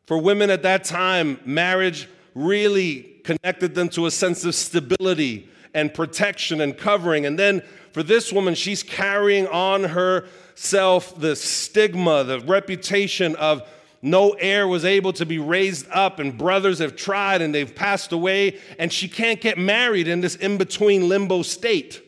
For 0.06 0.18
women 0.18 0.50
at 0.50 0.62
that 0.62 0.84
time, 0.84 1.38
marriage 1.44 2.08
really 2.34 3.20
connected 3.24 3.74
them 3.74 3.88
to 3.90 4.06
a 4.06 4.10
sense 4.10 4.44
of 4.44 4.54
stability 4.54 5.48
and 5.74 5.92
protection 5.92 6.60
and 6.60 6.76
covering. 6.76 7.26
And 7.26 7.38
then 7.38 7.62
for 7.92 8.02
this 8.02 8.32
woman, 8.32 8.54
she's 8.54 8.82
carrying 8.82 9.46
on 9.46 9.84
herself 9.84 11.18
the 11.18 11.36
stigma, 11.36 12.24
the 12.24 12.40
reputation 12.40 13.36
of 13.36 13.62
no 14.02 14.30
heir 14.30 14.66
was 14.66 14.84
able 14.84 15.12
to 15.12 15.24
be 15.24 15.38
raised 15.38 15.86
up, 15.92 16.18
and 16.18 16.36
brothers 16.36 16.80
have 16.80 16.96
tried 16.96 17.40
and 17.40 17.54
they've 17.54 17.72
passed 17.72 18.10
away, 18.10 18.58
and 18.78 18.92
she 18.92 19.06
can't 19.06 19.40
get 19.40 19.58
married 19.58 20.08
in 20.08 20.20
this 20.20 20.34
in 20.34 20.58
between 20.58 21.08
limbo 21.08 21.42
state. 21.42 22.02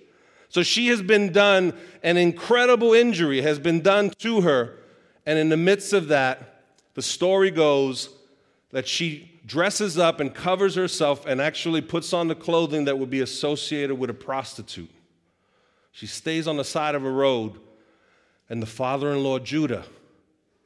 So 0.54 0.62
she 0.62 0.86
has 0.86 1.02
been 1.02 1.32
done, 1.32 1.72
an 2.04 2.16
incredible 2.16 2.94
injury 2.94 3.40
has 3.40 3.58
been 3.58 3.80
done 3.80 4.10
to 4.20 4.42
her. 4.42 4.76
And 5.26 5.36
in 5.36 5.48
the 5.48 5.56
midst 5.56 5.92
of 5.92 6.06
that, 6.08 6.62
the 6.94 7.02
story 7.02 7.50
goes 7.50 8.08
that 8.70 8.86
she 8.86 9.32
dresses 9.44 9.98
up 9.98 10.20
and 10.20 10.32
covers 10.32 10.76
herself 10.76 11.26
and 11.26 11.40
actually 11.40 11.80
puts 11.80 12.12
on 12.12 12.28
the 12.28 12.36
clothing 12.36 12.84
that 12.84 12.96
would 12.96 13.10
be 13.10 13.20
associated 13.20 13.96
with 13.96 14.10
a 14.10 14.14
prostitute. 14.14 14.92
She 15.90 16.06
stays 16.06 16.46
on 16.46 16.56
the 16.56 16.62
side 16.62 16.94
of 16.94 17.04
a 17.04 17.10
road, 17.10 17.58
and 18.48 18.62
the 18.62 18.66
father 18.66 19.10
in 19.10 19.24
law, 19.24 19.40
Judah, 19.40 19.82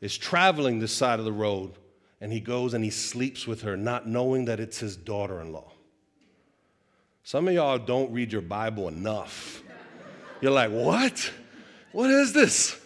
is 0.02 0.18
traveling 0.18 0.80
this 0.80 0.92
side 0.92 1.18
of 1.18 1.24
the 1.24 1.32
road, 1.32 1.78
and 2.20 2.30
he 2.30 2.40
goes 2.40 2.74
and 2.74 2.84
he 2.84 2.90
sleeps 2.90 3.46
with 3.46 3.62
her, 3.62 3.74
not 3.74 4.06
knowing 4.06 4.44
that 4.44 4.60
it's 4.60 4.80
his 4.80 4.98
daughter 4.98 5.40
in 5.40 5.50
law. 5.50 5.72
Some 7.22 7.48
of 7.48 7.54
y'all 7.54 7.78
don't 7.78 8.12
read 8.12 8.34
your 8.34 8.42
Bible 8.42 8.88
enough. 8.88 9.62
You're 10.40 10.52
like, 10.52 10.70
what? 10.70 11.32
What 11.92 12.10
is 12.10 12.32
this? 12.32 12.78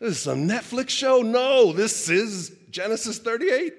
This 0.00 0.12
is 0.12 0.20
some 0.20 0.48
Netflix 0.48 0.90
show? 0.90 1.22
No, 1.22 1.72
this 1.72 2.08
is 2.08 2.56
Genesis 2.70 3.18
38. 3.18 3.74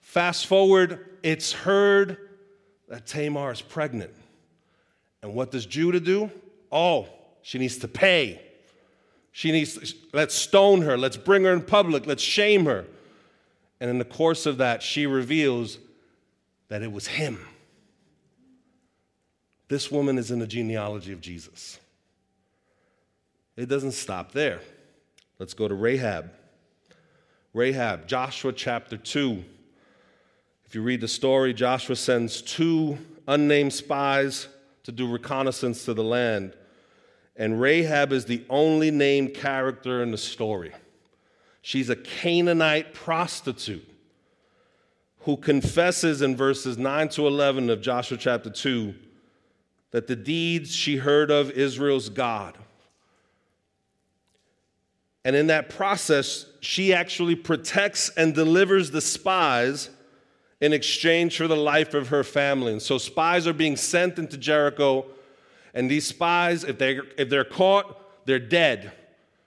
Fast 0.00 0.46
forward, 0.46 1.06
it's 1.22 1.52
heard 1.52 2.18
that 2.88 3.06
Tamar 3.06 3.52
is 3.52 3.62
pregnant. 3.62 4.12
And 5.22 5.34
what 5.34 5.50
does 5.50 5.66
Judah 5.66 6.00
do? 6.00 6.30
Oh, 6.72 7.08
she 7.42 7.58
needs 7.58 7.78
to 7.78 7.88
pay. 7.88 8.42
She 9.32 9.52
needs, 9.52 9.94
let's 10.12 10.34
stone 10.34 10.82
her, 10.82 10.98
let's 10.98 11.16
bring 11.16 11.44
her 11.44 11.52
in 11.52 11.62
public, 11.62 12.06
let's 12.06 12.22
shame 12.22 12.64
her. 12.64 12.84
And 13.80 13.88
in 13.88 13.98
the 13.98 14.04
course 14.04 14.44
of 14.44 14.58
that, 14.58 14.82
she 14.82 15.06
reveals 15.06 15.78
that 16.68 16.82
it 16.82 16.90
was 16.90 17.06
him. 17.06 17.38
This 19.70 19.88
woman 19.88 20.18
is 20.18 20.32
in 20.32 20.40
the 20.40 20.48
genealogy 20.48 21.12
of 21.12 21.20
Jesus. 21.20 21.78
It 23.56 23.68
doesn't 23.68 23.92
stop 23.92 24.32
there. 24.32 24.58
Let's 25.38 25.54
go 25.54 25.68
to 25.68 25.74
Rahab. 25.76 26.32
Rahab, 27.54 28.08
Joshua 28.08 28.52
chapter 28.52 28.96
2. 28.96 29.44
If 30.66 30.74
you 30.74 30.82
read 30.82 31.00
the 31.00 31.06
story, 31.06 31.54
Joshua 31.54 31.94
sends 31.94 32.42
two 32.42 32.98
unnamed 33.28 33.72
spies 33.72 34.48
to 34.82 34.90
do 34.90 35.08
reconnaissance 35.08 35.84
to 35.84 35.94
the 35.94 36.02
land. 36.02 36.56
And 37.36 37.60
Rahab 37.60 38.12
is 38.12 38.24
the 38.24 38.44
only 38.50 38.90
named 38.90 39.34
character 39.34 40.02
in 40.02 40.10
the 40.10 40.18
story. 40.18 40.72
She's 41.62 41.90
a 41.90 41.96
Canaanite 41.96 42.92
prostitute 42.92 43.88
who 45.20 45.36
confesses 45.36 46.22
in 46.22 46.34
verses 46.34 46.76
9 46.76 47.08
to 47.10 47.28
11 47.28 47.70
of 47.70 47.80
Joshua 47.80 48.18
chapter 48.18 48.50
2 48.50 48.94
that 49.90 50.06
the 50.06 50.16
deeds 50.16 50.74
she 50.74 50.96
heard 50.96 51.30
of 51.30 51.50
Israel's 51.50 52.08
God. 52.08 52.56
And 55.24 55.36
in 55.36 55.48
that 55.48 55.68
process, 55.68 56.46
she 56.60 56.94
actually 56.94 57.34
protects 57.34 58.08
and 58.10 58.34
delivers 58.34 58.90
the 58.90 59.00
spies 59.00 59.90
in 60.60 60.72
exchange 60.72 61.36
for 61.36 61.48
the 61.48 61.56
life 61.56 61.94
of 61.94 62.08
her 62.08 62.24
family. 62.24 62.72
And 62.72 62.82
so 62.82 62.98
spies 62.98 63.46
are 63.46 63.52
being 63.52 63.76
sent 63.76 64.18
into 64.18 64.36
Jericho, 64.36 65.06
and 65.74 65.90
these 65.90 66.06
spies, 66.06 66.64
if 66.64 66.78
they're, 66.78 67.02
if 67.18 67.28
they're 67.28 67.44
caught, 67.44 68.26
they're 68.26 68.38
dead. 68.38 68.92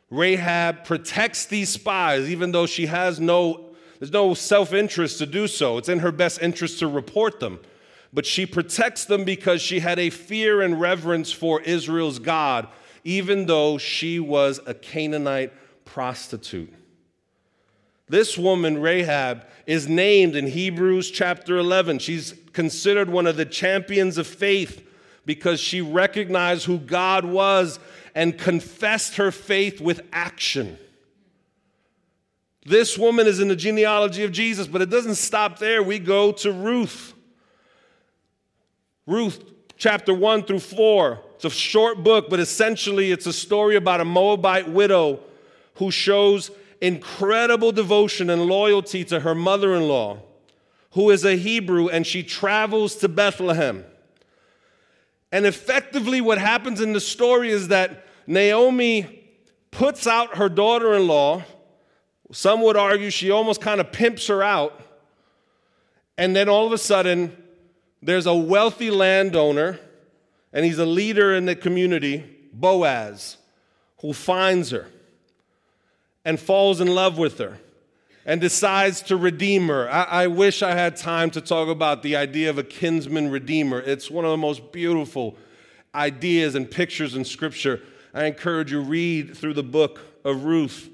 Rahab 0.10 0.86
protects 0.86 1.46
these 1.46 1.70
spies, 1.70 2.30
even 2.30 2.52
though 2.52 2.66
she 2.66 2.86
has 2.88 3.20
no, 3.20 3.76
there's 4.00 4.12
no 4.12 4.34
self 4.34 4.74
interest 4.74 5.18
to 5.20 5.26
do 5.26 5.48
so. 5.48 5.78
It's 5.78 5.90
in 5.90 6.00
her 6.00 6.12
best 6.12 6.42
interest 6.42 6.80
to 6.80 6.88
report 6.88 7.40
them. 7.40 7.60
But 8.14 8.26
she 8.26 8.46
protects 8.46 9.06
them 9.06 9.26
because 9.26 9.62
she 9.62 9.80
had 9.80 9.98
a 9.98 10.12
fear 10.12 10.62
and 10.62 10.80
reverence 10.80 11.32
for 11.32 11.62
Israel's 11.62 12.20
God, 12.20 12.68
even 13.04 13.48
though 13.48 13.78
she 13.78 14.20
was 14.20 14.60
a 14.68 14.74
Canaanite 14.74 15.52
prostitute. 15.84 16.74
This 18.08 18.38
woman, 18.38 18.80
Rahab, 18.80 19.48
is 19.66 19.88
named 19.88 20.36
in 20.36 20.46
Hebrews 20.46 21.10
chapter 21.10 21.58
11. 21.58 22.00
She's 22.00 22.36
considered 22.52 23.10
one 23.10 23.26
of 23.26 23.38
the 23.38 23.46
champions 23.46 24.20
of 24.20 24.28
faith 24.28 24.88
because 25.26 25.60
she 25.60 25.82
recognized 25.82 26.66
who 26.66 26.78
God 26.78 27.26
was 27.26 27.80
and 28.14 28.38
confessed 28.38 29.16
her 29.16 29.32
faith 29.32 29.82
with 29.82 30.02
action. 30.12 30.78
This 32.66 32.98
woman 32.98 33.26
is 33.26 33.40
in 33.40 33.48
the 33.48 33.56
genealogy 33.56 34.24
of 34.24 34.32
Jesus, 34.32 34.68
but 34.68 34.82
it 34.82 34.90
doesn't 34.90 35.16
stop 35.16 35.58
there. 35.60 35.82
We 35.82 36.00
go 36.00 36.32
to 36.34 36.52
Ruth. 36.52 37.13
Ruth 39.06 39.44
chapter 39.78 40.14
1 40.14 40.44
through 40.44 40.60
4. 40.60 41.20
It's 41.36 41.46
a 41.46 41.50
short 41.50 42.04
book, 42.04 42.30
but 42.30 42.40
essentially 42.40 43.12
it's 43.12 43.26
a 43.26 43.34
story 43.34 43.76
about 43.76 44.00
a 44.00 44.06
Moabite 44.06 44.70
widow 44.70 45.20
who 45.76 45.92
shows 45.92 46.52
incredible 46.80 47.72
devotion 47.72 48.30
and 48.30 48.46
loyalty 48.46 49.04
to 49.06 49.20
her 49.22 49.36
mother 49.36 49.74
in 49.76 49.88
law, 49.90 50.20
who 50.92 51.10
is 51.10 51.26
a 51.26 51.36
Hebrew, 51.36 51.90
and 51.90 52.08
she 52.08 52.24
travels 52.24 52.96
to 52.98 53.10
Bethlehem. 53.10 53.84
And 55.34 55.46
effectively, 55.46 56.22
what 56.22 56.38
happens 56.38 56.80
in 56.80 56.94
the 56.94 57.02
story 57.02 57.50
is 57.50 57.70
that 57.70 58.06
Naomi 58.26 59.28
puts 59.72 60.08
out 60.08 60.38
her 60.38 60.48
daughter 60.48 60.94
in 60.94 61.08
law. 61.08 61.44
Some 62.32 62.62
would 62.62 62.78
argue 62.78 63.10
she 63.10 63.32
almost 63.32 63.60
kind 63.60 63.82
of 63.82 63.92
pimps 63.92 64.28
her 64.28 64.44
out. 64.44 64.80
And 66.18 66.36
then 66.36 66.48
all 66.48 66.66
of 66.66 66.72
a 66.72 66.78
sudden, 66.78 67.36
there's 68.06 68.26
a 68.26 68.36
wealthy 68.36 68.92
landowner, 68.92 69.80
and 70.52 70.66
he's 70.66 70.80
a 70.80 70.86
leader 70.86 71.34
in 71.34 71.46
the 71.46 71.56
community, 71.56 72.24
Boaz, 72.52 73.38
who 74.02 74.14
finds 74.14 74.72
her 74.72 74.88
and 76.26 76.40
falls 76.40 76.82
in 76.82 76.88
love 76.88 77.18
with 77.18 77.38
her 77.38 77.58
and 78.26 78.40
decides 78.40 79.02
to 79.04 79.18
redeem 79.18 79.68
her. 79.68 79.90
I, 79.90 80.04
I, 80.04 80.28
wish 80.28 80.62
I 80.62 80.72
had 80.72 80.96
time 80.96 81.30
to 81.32 81.42
talk 81.42 81.68
about 81.68 82.04
the 82.04 82.16
idea 82.16 82.50
of 82.50 82.58
a 82.58 82.64
kinsman 82.64 83.30
redeemer. 83.30 83.80
It's 83.80 84.10
one 84.10 84.24
of 84.26 84.32
the 84.32 84.38
most 84.38 84.72
beautiful 84.72 85.36
ideas 85.94 86.56
and 86.56 86.70
pictures 86.70 87.16
in 87.16 87.26
Scripture. 87.26 87.82
I 88.14 88.26
encourage 88.26 88.72
you 88.72 88.82
read 88.82 89.36
through 89.36 89.56
the 89.56 89.64
book 89.64 90.00
of 90.24 90.46
Ruth. 90.46 90.90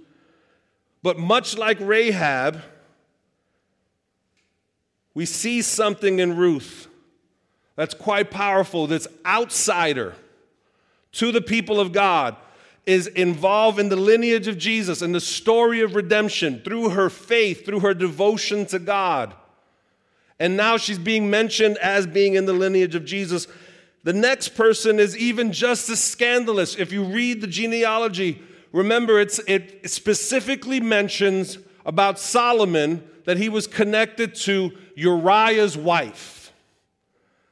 But 1.04 1.18
much 1.18 1.58
like 1.58 1.80
Rahab, 1.80 2.62
we 5.14 5.26
see 5.26 5.62
something 5.62 6.20
in 6.20 6.36
Ruth 6.36 6.89
that's 7.80 7.94
quite 7.94 8.30
powerful, 8.30 8.88
that's 8.88 9.08
outsider 9.26 10.14
to 11.14 11.32
the 11.32 11.40
people 11.40 11.80
of 11.80 11.94
God 11.94 12.36
is 12.86 13.08
involved 13.08 13.80
in 13.80 13.88
the 13.88 13.96
lineage 13.96 14.50
of 14.50 14.58
Jesus 14.58 15.02
and 15.02 15.16
the 15.16 15.22
story 15.22 15.80
of 15.80 15.96
redemption 15.96 16.60
through 16.60 16.90
her 16.90 17.10
faith, 17.10 17.66
through 17.66 17.80
her 17.80 17.94
devotion 17.94 18.66
to 18.66 18.80
God. 18.80 19.34
And 20.42 20.58
now 20.58 20.76
she's 20.76 21.00
being 21.00 21.30
mentioned 21.30 21.78
as 21.78 22.06
being 22.06 22.34
in 22.34 22.44
the 22.44 22.52
lineage 22.52 22.96
of 22.96 23.06
Jesus. 23.06 23.48
The 24.04 24.12
next 24.12 24.56
person 24.56 25.00
is 25.00 25.16
even 25.16 25.54
just 25.54 25.90
as 25.90 26.04
scandalous. 26.04 26.76
If 26.76 26.92
you 26.92 27.06
read 27.06 27.40
the 27.40 27.48
genealogy, 27.48 28.42
remember 28.74 29.22
it's, 29.22 29.40
it 29.48 29.90
specifically 29.90 30.82
mentions 30.82 31.60
about 31.86 32.20
Solomon 32.20 33.08
that 33.24 33.38
he 33.38 33.48
was 33.48 33.68
connected 33.68 34.36
to 34.36 34.72
Uriah's 34.96 35.78
wife. 35.78 36.39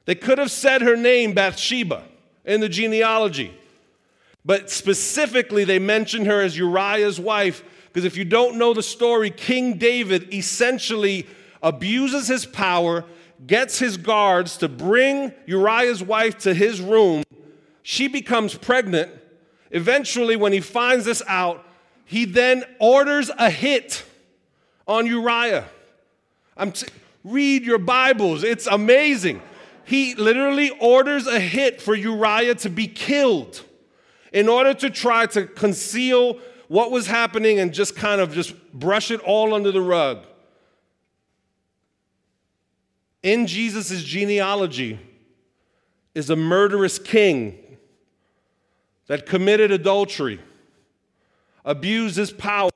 They 0.07 0.15
could 0.15 0.37
have 0.37 0.49
said 0.49 0.81
her 0.81 0.95
name, 0.95 1.33
Bathsheba, 1.33 2.01
in 2.45 2.61
the 2.61 2.69
genealogy. 2.69 3.53
But 4.45 4.69
specifically, 4.69 5.65
they 5.65 5.79
mention 5.79 6.25
her 6.25 6.41
as 6.41 6.57
Uriah's 6.57 7.19
wife 7.19 7.61
because 7.91 8.05
if 8.05 8.15
you 8.15 8.23
don't 8.23 8.57
know 8.57 8.73
the 8.73 8.83
story, 8.83 9.29
King 9.29 9.77
David 9.77 10.33
essentially 10.33 11.27
abuses 11.61 12.29
his 12.29 12.45
power, 12.45 13.03
gets 13.45 13.79
his 13.79 13.97
guards 13.97 14.55
to 14.57 14.69
bring 14.69 15.33
Uriah's 15.45 16.01
wife 16.01 16.37
to 16.39 16.53
his 16.53 16.79
room. 16.79 17.23
She 17.83 18.07
becomes 18.07 18.55
pregnant. 18.55 19.11
Eventually, 19.71 20.37
when 20.37 20.53
he 20.53 20.61
finds 20.61 21.03
this 21.03 21.21
out, 21.27 21.65
he 22.05 22.23
then 22.23 22.63
orders 22.79 23.29
a 23.37 23.49
hit 23.49 24.05
on 24.87 25.05
Uriah. 25.05 25.65
I'm 26.55 26.71
t- 26.71 26.87
read 27.25 27.65
your 27.65 27.79
Bibles, 27.79 28.45
it's 28.45 28.67
amazing. 28.67 29.41
He 29.87 30.15
literally 30.15 30.69
orders 30.81 31.27
a 31.27 31.39
hit 31.39 31.81
for 31.81 31.95
Uriah 31.95 32.55
to 32.55 32.69
be 32.69 32.87
killed 32.87 33.63
in 34.33 34.49
order 34.49 34.73
to 34.73 34.89
try 34.89 35.27
to 35.27 35.45
conceal 35.45 36.39
what 36.67 36.91
was 36.91 37.07
happening 37.07 37.57
and 37.59 37.73
just 37.73 37.95
kind 37.95 38.19
of 38.19 38.33
just 38.33 38.53
brush 38.73 39.11
it 39.11 39.21
all 39.21 39.53
under 39.53 39.71
the 39.71 39.79
rug. 39.79 40.25
In 43.23 43.47
Jesus' 43.47 44.03
genealogy 44.03 44.99
is 46.13 46.29
a 46.29 46.35
murderous 46.35 46.99
king 46.99 47.57
that 49.05 49.25
committed 49.25 49.71
adultery, 49.71 50.41
abused 51.63 52.17
his 52.17 52.31
power. 52.33 52.71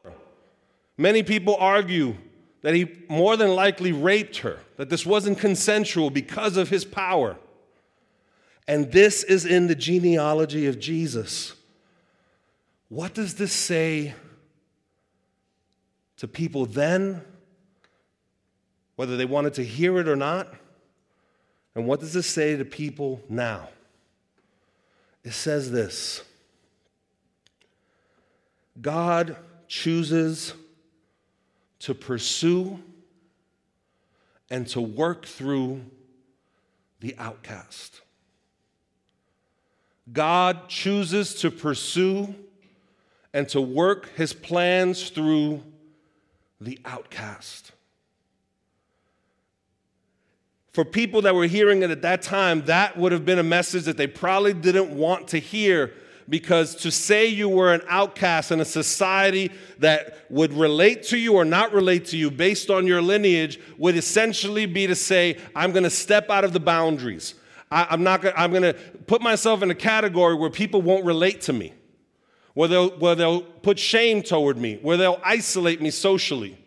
Many 0.97 1.23
people 1.23 1.57
argue 1.59 2.15
that 2.61 2.75
he 2.75 2.91
more 3.09 3.37
than 3.37 3.55
likely 3.55 3.91
raped 3.91 4.37
her, 4.37 4.59
that 4.77 4.89
this 4.89 5.05
wasn't 5.05 5.39
consensual 5.39 6.09
because 6.09 6.57
of 6.57 6.69
his 6.69 6.85
power. 6.85 7.37
And 8.67 8.91
this 8.91 9.23
is 9.23 9.45
in 9.45 9.67
the 9.67 9.75
genealogy 9.75 10.67
of 10.67 10.79
Jesus. 10.79 11.53
What 12.89 13.13
does 13.13 13.35
this 13.35 13.53
say 13.53 14.13
to 16.17 16.27
people 16.27 16.67
then 16.67 17.23
whether 19.01 19.17
they 19.17 19.25
wanted 19.25 19.55
to 19.55 19.63
hear 19.63 19.97
it 19.97 20.07
or 20.07 20.15
not. 20.15 20.47
And 21.73 21.87
what 21.87 21.99
does 21.99 22.13
this 22.13 22.27
say 22.27 22.55
to 22.55 22.63
people 22.63 23.19
now? 23.27 23.69
It 25.23 25.33
says 25.33 25.71
this 25.71 26.21
God 28.79 29.37
chooses 29.67 30.53
to 31.81 31.95
pursue 31.95 32.79
and 34.49 34.67
to 34.67 34.81
work 34.81 35.25
through 35.25 35.81
the 36.99 37.15
outcast. 37.17 38.01
God 40.11 40.67
chooses 40.67 41.35
to 41.35 41.49
pursue 41.49 42.35
and 43.33 43.47
to 43.49 43.61
work 43.61 44.15
his 44.15 44.33
plans 44.33 45.09
through 45.09 45.63
the 46.59 46.79
outcast. 46.85 47.71
For 50.73 50.85
people 50.85 51.21
that 51.23 51.33
were 51.33 51.47
hearing 51.47 51.81
it 51.81 51.91
at 51.91 52.01
that 52.03 52.21
time, 52.21 52.63
that 52.65 52.97
would 52.97 53.11
have 53.11 53.25
been 53.25 53.39
a 53.39 53.43
message 53.43 53.85
that 53.85 53.97
they 53.97 54.07
probably 54.07 54.53
didn't 54.53 54.95
want 54.95 55.29
to 55.29 55.39
hear 55.39 55.93
because 56.31 56.75
to 56.75 56.89
say 56.89 57.27
you 57.27 57.49
were 57.49 57.73
an 57.73 57.81
outcast 57.89 58.53
in 58.53 58.61
a 58.61 58.65
society 58.65 59.51
that 59.79 60.25
would 60.29 60.53
relate 60.53 61.03
to 61.03 61.17
you 61.17 61.33
or 61.33 61.43
not 61.43 61.73
relate 61.73 62.05
to 62.05 62.17
you 62.17 62.31
based 62.31 62.69
on 62.69 62.87
your 62.87 63.01
lineage 63.01 63.59
would 63.77 63.97
essentially 63.97 64.65
be 64.65 64.87
to 64.87 64.95
say, 64.95 65.37
I'm 65.53 65.73
going 65.73 65.83
to 65.83 65.89
step 65.89 66.29
out 66.29 66.45
of 66.45 66.53
the 66.53 66.59
boundaries. 66.61 67.35
I, 67.69 67.93
am 67.93 68.03
not. 68.03 68.21
Gonna, 68.21 68.33
I'm 68.37 68.51
going 68.51 68.63
to 68.63 68.73
put 69.07 69.21
myself 69.21 69.61
in 69.61 69.71
a 69.71 69.75
category 69.75 70.35
where 70.35 70.49
people 70.49 70.81
won't 70.81 71.03
relate 71.03 71.41
to 71.41 71.53
me, 71.53 71.73
where 72.53 72.69
they'll, 72.69 72.91
where 72.91 73.15
they'll 73.15 73.41
put 73.41 73.77
shame 73.77 74.23
toward 74.23 74.57
me, 74.57 74.79
where 74.81 74.95
they'll 74.95 75.19
isolate 75.25 75.81
me 75.81 75.91
socially. 75.91 76.57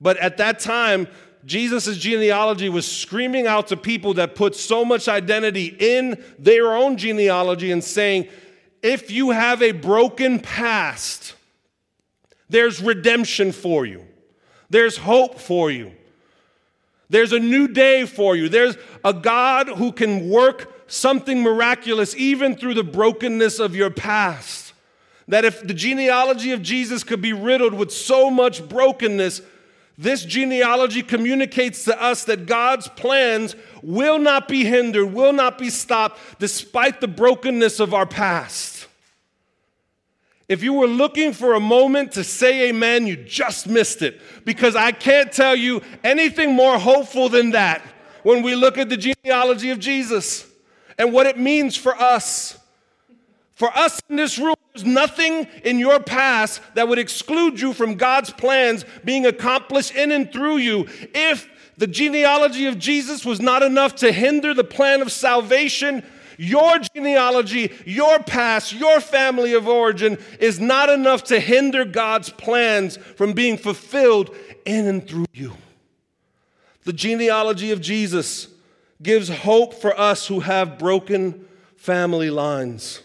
But 0.00 0.16
at 0.16 0.36
that 0.38 0.58
time, 0.58 1.06
Jesus' 1.44 1.96
genealogy 1.96 2.68
was 2.68 2.90
screaming 2.90 3.46
out 3.46 3.68
to 3.68 3.76
people 3.76 4.14
that 4.14 4.34
put 4.34 4.54
so 4.54 4.84
much 4.84 5.08
identity 5.08 5.74
in 5.78 6.22
their 6.38 6.72
own 6.72 6.96
genealogy 6.96 7.72
and 7.72 7.82
saying, 7.82 8.28
if 8.82 9.10
you 9.10 9.30
have 9.30 9.62
a 9.62 9.72
broken 9.72 10.38
past, 10.40 11.34
there's 12.48 12.80
redemption 12.80 13.52
for 13.52 13.86
you, 13.86 14.04
there's 14.70 14.96
hope 14.96 15.40
for 15.40 15.70
you. 15.70 15.92
There's 17.08 17.32
a 17.32 17.38
new 17.38 17.68
day 17.68 18.06
for 18.06 18.34
you. 18.34 18.48
There's 18.48 18.76
a 19.04 19.12
God 19.12 19.68
who 19.68 19.92
can 19.92 20.30
work 20.30 20.90
something 20.90 21.42
miraculous 21.42 22.16
even 22.16 22.56
through 22.56 22.72
the 22.72 22.82
brokenness 22.82 23.58
of 23.58 23.76
your 23.76 23.90
past. 23.90 24.72
That 25.28 25.44
if 25.44 25.66
the 25.66 25.74
genealogy 25.74 26.52
of 26.52 26.62
Jesus 26.62 27.04
could 27.04 27.20
be 27.20 27.34
riddled 27.34 27.74
with 27.74 27.92
so 27.92 28.30
much 28.30 28.66
brokenness, 28.66 29.42
this 29.98 30.24
genealogy 30.24 31.02
communicates 31.02 31.84
to 31.84 32.02
us 32.02 32.24
that 32.24 32.46
God's 32.46 32.88
plans 32.88 33.54
will 33.82 34.18
not 34.18 34.48
be 34.48 34.64
hindered, 34.64 35.12
will 35.12 35.32
not 35.32 35.58
be 35.58 35.70
stopped, 35.70 36.18
despite 36.38 37.00
the 37.00 37.08
brokenness 37.08 37.78
of 37.78 37.92
our 37.92 38.06
past. 38.06 38.86
If 40.48 40.62
you 40.62 40.74
were 40.74 40.86
looking 40.86 41.32
for 41.32 41.54
a 41.54 41.60
moment 41.60 42.12
to 42.12 42.24
say 42.24 42.68
amen, 42.68 43.06
you 43.06 43.16
just 43.16 43.68
missed 43.68 44.02
it 44.02 44.20
because 44.44 44.76
I 44.76 44.92
can't 44.92 45.32
tell 45.32 45.56
you 45.56 45.82
anything 46.04 46.54
more 46.54 46.78
hopeful 46.78 47.28
than 47.28 47.50
that 47.50 47.82
when 48.22 48.42
we 48.42 48.54
look 48.54 48.76
at 48.78 48.88
the 48.88 48.96
genealogy 48.96 49.70
of 49.70 49.78
Jesus 49.78 50.46
and 50.98 51.12
what 51.12 51.26
it 51.26 51.38
means 51.38 51.76
for 51.76 51.94
us. 51.94 52.58
For 53.54 53.74
us 53.76 54.00
in 54.08 54.16
this 54.16 54.38
room, 54.38 54.54
there's 54.72 54.86
nothing 54.86 55.46
in 55.64 55.78
your 55.78 56.00
past 56.00 56.62
that 56.74 56.88
would 56.88 56.98
exclude 56.98 57.60
you 57.60 57.72
from 57.72 57.96
God's 57.96 58.30
plans 58.30 58.84
being 59.04 59.26
accomplished 59.26 59.94
in 59.94 60.10
and 60.10 60.32
through 60.32 60.58
you 60.58 60.86
if 61.14 61.48
the 61.76 61.86
genealogy 61.86 62.66
of 62.66 62.78
Jesus 62.78 63.24
was 63.24 63.40
not 63.40 63.62
enough 63.62 63.96
to 63.96 64.12
hinder 64.12 64.54
the 64.54 64.64
plan 64.64 65.02
of 65.02 65.12
salvation 65.12 66.02
your 66.38 66.78
genealogy, 66.78 67.72
your 67.84 68.18
past, 68.20 68.72
your 68.72 69.00
family 69.00 69.52
of 69.52 69.68
origin 69.68 70.18
is 70.40 70.58
not 70.58 70.88
enough 70.88 71.24
to 71.24 71.38
hinder 71.38 71.84
God's 71.84 72.30
plans 72.30 72.96
from 72.96 73.32
being 73.32 73.56
fulfilled 73.56 74.34
in 74.64 74.88
and 74.88 75.06
through 75.06 75.26
you. 75.32 75.52
The 76.84 76.92
genealogy 76.92 77.70
of 77.70 77.80
Jesus 77.80 78.48
gives 79.00 79.28
hope 79.28 79.74
for 79.74 79.98
us 79.98 80.26
who 80.26 80.40
have 80.40 80.78
broken 80.78 81.44
family 81.76 82.30
lines. 82.30 83.02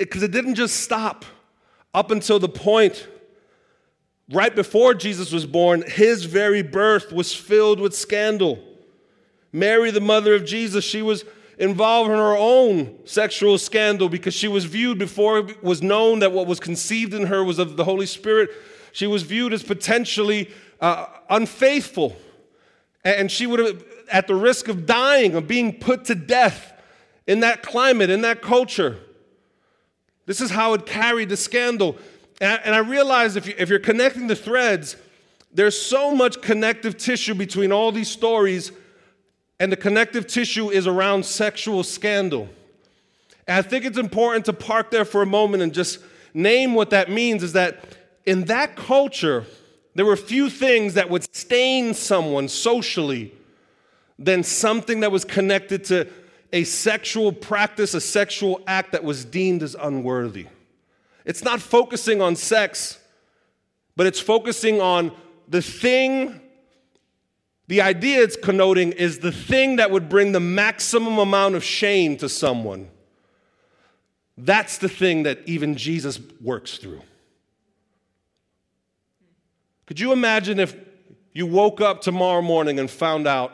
Because 0.00 0.22
it, 0.22 0.30
didn't 0.30 0.54
just 0.54 0.80
stop 0.80 1.26
up 1.92 2.10
until 2.10 2.38
the 2.38 2.48
point 2.48 3.06
right 4.32 4.54
before 4.54 4.94
Jesus 4.94 5.30
was 5.30 5.44
born, 5.44 5.84
his 5.86 6.24
very 6.24 6.62
birth 6.62 7.12
was 7.12 7.34
filled 7.34 7.80
with 7.80 7.94
scandal. 7.94 8.58
Mary, 9.52 9.90
the 9.90 10.00
mother 10.00 10.34
of 10.34 10.46
Jesus, 10.46 10.84
she 10.84 11.02
was 11.02 11.26
involved 11.58 12.10
in 12.10 12.16
her 12.16 12.34
own 12.34 12.98
sexual 13.04 13.58
scandal 13.58 14.08
because 14.08 14.32
she 14.32 14.48
was 14.48 14.64
viewed 14.64 14.98
before 14.98 15.40
it 15.40 15.62
was 15.62 15.82
known 15.82 16.20
that 16.20 16.32
what 16.32 16.46
was 16.46 16.60
conceived 16.60 17.12
in 17.12 17.26
her 17.26 17.44
was 17.44 17.58
of 17.58 17.76
the 17.76 17.84
Holy 17.84 18.06
Spirit. 18.06 18.48
She 18.92 19.06
was 19.06 19.22
viewed 19.22 19.52
as 19.52 19.62
potentially 19.62 20.50
uh, 20.80 21.04
unfaithful. 21.28 22.16
And 23.04 23.30
she 23.30 23.46
would 23.46 23.58
have, 23.58 23.84
at 24.10 24.26
the 24.26 24.34
risk 24.34 24.68
of 24.68 24.86
dying, 24.86 25.34
of 25.34 25.46
being 25.46 25.78
put 25.78 26.06
to 26.06 26.14
death 26.14 26.72
in 27.26 27.40
that 27.40 27.62
climate, 27.62 28.08
in 28.08 28.22
that 28.22 28.40
culture. 28.40 28.98
This 30.30 30.40
is 30.40 30.52
how 30.52 30.74
it 30.74 30.86
carried 30.86 31.28
the 31.28 31.36
scandal. 31.36 31.98
And 32.40 32.72
I, 32.72 32.78
realize 32.78 33.34
if, 33.34 33.48
you, 33.48 33.54
if 33.58 33.68
you're 33.68 33.80
connecting 33.80 34.28
the 34.28 34.36
threads, 34.36 34.94
there's 35.52 35.76
so 35.76 36.14
much 36.14 36.40
connective 36.40 36.96
tissue 36.96 37.34
between 37.34 37.72
all 37.72 37.90
these 37.90 38.08
stories 38.08 38.70
and 39.58 39.72
the 39.72 39.76
connective 39.76 40.28
tissue 40.28 40.70
is 40.70 40.86
around 40.86 41.26
sexual 41.26 41.82
scandal. 41.82 42.48
And 43.48 43.56
I 43.56 43.62
think 43.62 43.84
it's 43.84 43.98
important 43.98 44.44
to 44.44 44.52
park 44.52 44.92
there 44.92 45.04
for 45.04 45.20
a 45.20 45.26
moment 45.26 45.64
and 45.64 45.74
just 45.74 45.98
name 46.32 46.74
what 46.74 46.90
that 46.90 47.10
means 47.10 47.42
is 47.42 47.54
that 47.54 47.82
in 48.24 48.44
that 48.44 48.76
culture, 48.76 49.46
there 49.96 50.06
were 50.06 50.14
few 50.14 50.48
things 50.48 50.94
that 50.94 51.10
would 51.10 51.24
stain 51.34 51.92
someone 51.92 52.46
socially 52.46 53.34
than 54.16 54.44
something 54.44 55.00
that 55.00 55.10
was 55.10 55.24
connected 55.24 55.82
to 55.86 56.06
a 56.52 56.64
sexual 56.64 57.32
practice, 57.32 57.94
a 57.94 58.00
sexual 58.00 58.60
act 58.66 58.92
that 58.92 59.04
was 59.04 59.24
deemed 59.24 59.62
as 59.62 59.74
unworthy. 59.74 60.46
It's 61.24 61.44
not 61.44 61.60
focusing 61.60 62.20
on 62.20 62.36
sex, 62.36 62.98
but 63.96 64.06
it's 64.06 64.20
focusing 64.20 64.80
on 64.80 65.12
the 65.48 65.62
thing 65.62 66.40
the 67.70 67.82
idea 67.82 68.20
it's 68.20 68.34
connoting 68.34 68.90
is 68.90 69.20
the 69.20 69.30
thing 69.30 69.76
that 69.76 69.92
would 69.92 70.08
bring 70.08 70.32
the 70.32 70.40
maximum 70.40 71.18
amount 71.18 71.54
of 71.54 71.62
shame 71.62 72.16
to 72.16 72.28
someone. 72.28 72.90
That's 74.36 74.78
the 74.78 74.88
thing 74.88 75.22
that 75.22 75.38
even 75.46 75.76
Jesus 75.76 76.18
works 76.40 76.78
through. 76.78 77.02
Could 79.86 80.00
you 80.00 80.10
imagine 80.10 80.58
if 80.58 80.74
you 81.32 81.46
woke 81.46 81.80
up 81.80 82.00
tomorrow 82.00 82.42
morning 82.42 82.80
and 82.80 82.90
found 82.90 83.28
out 83.28 83.52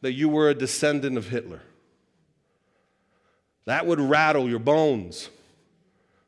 that 0.00 0.12
you 0.12 0.28
were 0.28 0.48
a 0.48 0.54
descendant 0.54 1.18
of 1.18 1.30
Hitler? 1.30 1.62
That 3.66 3.86
would 3.86 4.00
rattle 4.00 4.48
your 4.48 4.60
bones. 4.60 5.28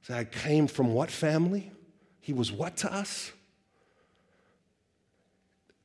Say, 0.03 0.19
I 0.19 0.25
came 0.25 0.67
from 0.67 0.93
what 0.93 1.11
family? 1.11 1.73
He 2.21 2.33
was 2.33 2.53
what 2.53 2.77
to 2.79 2.93
us? 2.93 3.33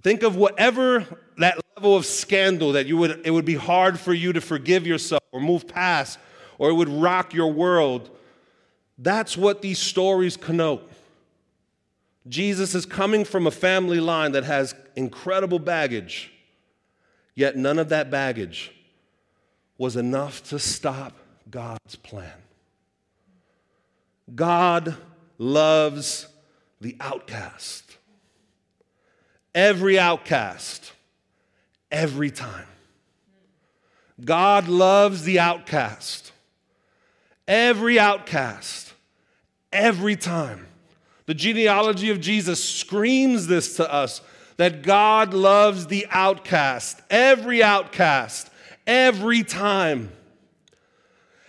Think 0.01 0.23
of 0.23 0.35
whatever 0.35 1.05
that 1.37 1.59
level 1.77 1.95
of 1.95 2.05
scandal 2.05 2.73
that 2.73 2.87
you 2.87 2.97
would, 2.97 3.21
it 3.25 3.31
would 3.31 3.45
be 3.45 3.55
hard 3.55 3.99
for 3.99 4.13
you 4.13 4.33
to 4.33 4.41
forgive 4.41 4.85
yourself 4.85 5.23
or 5.31 5.39
move 5.39 5.67
past, 5.67 6.19
or 6.57 6.69
it 6.69 6.73
would 6.73 6.89
rock 6.89 7.33
your 7.33 7.51
world. 7.51 8.09
That's 8.97 9.37
what 9.37 9.61
these 9.61 9.79
stories 9.79 10.35
connote. 10.35 10.89
Jesus 12.27 12.75
is 12.75 12.85
coming 12.85 13.25
from 13.25 13.47
a 13.47 13.51
family 13.51 13.99
line 13.99 14.33
that 14.33 14.43
has 14.43 14.75
incredible 14.95 15.59
baggage, 15.59 16.31
yet 17.35 17.55
none 17.55 17.79
of 17.79 17.89
that 17.89 18.09
baggage 18.09 18.73
was 19.77 19.95
enough 19.95 20.43
to 20.49 20.59
stop 20.59 21.13
God's 21.49 21.95
plan. 21.95 22.31
God 24.33 24.95
loves 25.37 26.27
the 26.79 26.95
outcast 26.99 27.83
every 29.55 29.99
outcast, 29.99 30.93
every 31.91 32.31
time. 32.31 32.65
God 34.23 34.67
loves 34.67 35.23
the 35.23 35.39
outcast, 35.39 36.31
every 37.47 37.99
outcast, 37.99 38.93
every 39.71 40.15
time. 40.15 40.67
The 41.25 41.33
genealogy 41.33 42.09
of 42.09 42.19
Jesus 42.19 42.63
screams 42.63 43.47
this 43.47 43.77
to 43.77 43.91
us 43.91 44.21
that 44.57 44.83
God 44.83 45.33
loves 45.33 45.87
the 45.87 46.05
outcast, 46.11 47.01
every 47.09 47.63
outcast, 47.63 48.49
every 48.85 49.43
time. 49.43 50.11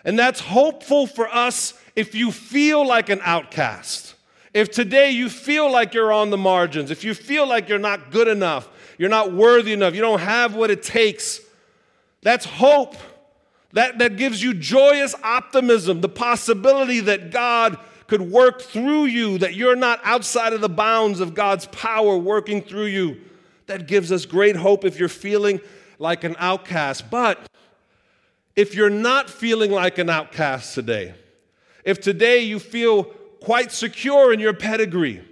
And 0.05 0.19
that's 0.19 0.41
hopeful 0.41 1.07
for 1.07 1.29
us 1.29 1.75
if 1.97 2.15
you 2.15 2.31
feel 2.33 2.87
like 2.87 3.09
an 3.09 3.21
outcast 3.23 4.15
If 4.53 4.71
today 4.71 5.11
you 5.11 5.29
feel 5.29 5.71
like 5.71 5.95
you're 5.95 6.13
on 6.13 6.31
the 6.31 6.37
margins, 6.37 6.91
if 6.91 7.03
you 7.03 7.15
feel 7.15 7.49
like 7.49 7.69
you're 7.69 7.79
not 7.79 8.13
good 8.13 8.29
enough, 8.29 8.69
you're 8.99 9.09
not 9.09 9.33
worthy 9.33 9.73
enough, 9.73 9.95
you 9.95 10.01
don't 10.01 10.21
have 10.21 10.55
what 10.55 10.71
it 10.71 10.83
takes, 10.83 11.41
that's 12.23 12.45
hope. 12.45 12.97
That, 13.73 13.99
that 13.99 14.17
gives 14.17 14.41
you 14.41 14.55
joyous 14.55 15.17
optimism, 15.25 16.01
the 16.01 16.09
possibility 16.09 17.01
that 17.01 17.33
God 17.33 17.77
could 18.07 18.23
work 18.23 18.63
through 18.63 19.07
you, 19.07 19.39
that 19.39 19.55
you're 19.55 19.75
not 19.75 19.99
outside 20.05 20.53
of 20.53 20.61
the 20.61 20.69
bounds 20.69 21.19
of 21.19 21.35
God's 21.35 21.67
power 21.67 22.17
working 22.17 22.63
through 22.63 22.87
you. 22.87 23.21
That 23.67 23.89
gives 23.89 24.13
us 24.13 24.27
great 24.27 24.55
hope 24.55 24.85
if 24.85 25.01
you're 25.01 25.09
feeling 25.09 25.61
like 25.99 26.23
an 26.23 26.37
outcast. 26.39 27.11
But 27.11 27.45
if 28.57 28.75
you're 28.75 28.91
not 28.91 29.29
feeling 29.29 29.71
like 29.71 29.99
an 29.99 30.09
outcast 30.09 30.75
today, 30.75 31.15
if 31.85 32.01
today 32.01 32.41
you 32.41 32.59
feel 32.59 33.05
quite 33.05 33.73
secure 33.73 34.33
in 34.33 34.41
your 34.41 34.55
pedigree, 34.55 35.23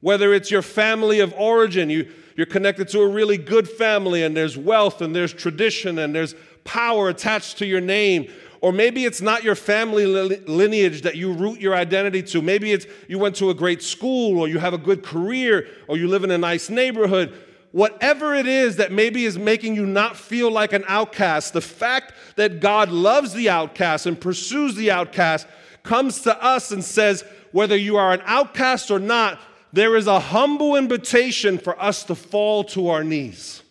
whether 0.00 0.34
it's 0.34 0.50
your 0.50 0.62
family 0.62 1.20
of 1.20 1.32
origin, 1.34 1.88
you, 1.88 2.12
you're 2.36 2.46
connected 2.46 2.88
to 2.88 3.00
a 3.00 3.08
really 3.08 3.38
good 3.38 3.68
family 3.68 4.22
and 4.22 4.36
there's 4.36 4.58
wealth 4.58 5.00
and 5.00 5.16
there's 5.16 5.32
tradition 5.32 5.98
and 5.98 6.14
there's 6.14 6.34
power 6.64 7.08
attached 7.08 7.58
to 7.58 7.66
your 7.66 7.80
name, 7.80 8.30
or 8.60 8.72
maybe 8.72 9.04
it's 9.04 9.20
not 9.20 9.44
your 9.44 9.54
family 9.54 10.04
lineage 10.04 11.02
that 11.02 11.16
you 11.16 11.32
root 11.32 11.60
your 11.60 11.74
identity 11.74 12.22
to. 12.22 12.42
Maybe 12.42 12.72
it's 12.72 12.86
you 13.08 13.18
went 13.18 13.36
to 13.36 13.50
a 13.50 13.54
great 13.54 13.82
school, 13.82 14.40
or 14.40 14.48
you 14.48 14.58
have 14.58 14.74
a 14.74 14.78
good 14.78 15.02
career, 15.02 15.68
or 15.86 15.96
you 15.96 16.08
live 16.08 16.24
in 16.24 16.30
a 16.30 16.38
nice 16.38 16.68
neighborhood. 16.68 17.32
Whatever 17.72 18.34
it 18.34 18.46
is 18.46 18.76
that 18.76 18.92
maybe 18.92 19.24
is 19.24 19.38
making 19.38 19.74
you 19.74 19.86
not 19.86 20.16
feel 20.16 20.50
like 20.50 20.72
an 20.72 20.84
outcast, 20.88 21.52
the 21.52 21.60
fact 21.60 22.14
that 22.36 22.60
God 22.60 22.90
loves 22.90 23.34
the 23.34 23.48
outcast 23.48 24.06
and 24.06 24.18
pursues 24.18 24.74
the 24.76 24.90
outcast 24.90 25.46
comes 25.82 26.20
to 26.22 26.42
us 26.42 26.70
and 26.70 26.82
says, 26.82 27.24
whether 27.52 27.76
you 27.76 27.96
are 27.96 28.12
an 28.12 28.22
outcast 28.24 28.90
or 28.90 28.98
not, 28.98 29.38
there 29.72 29.96
is 29.96 30.06
a 30.06 30.20
humble 30.20 30.76
invitation 30.76 31.58
for 31.58 31.80
us 31.80 32.04
to 32.04 32.14
fall 32.14 32.64
to 32.64 32.88
our 32.88 33.04
knees 33.04 33.62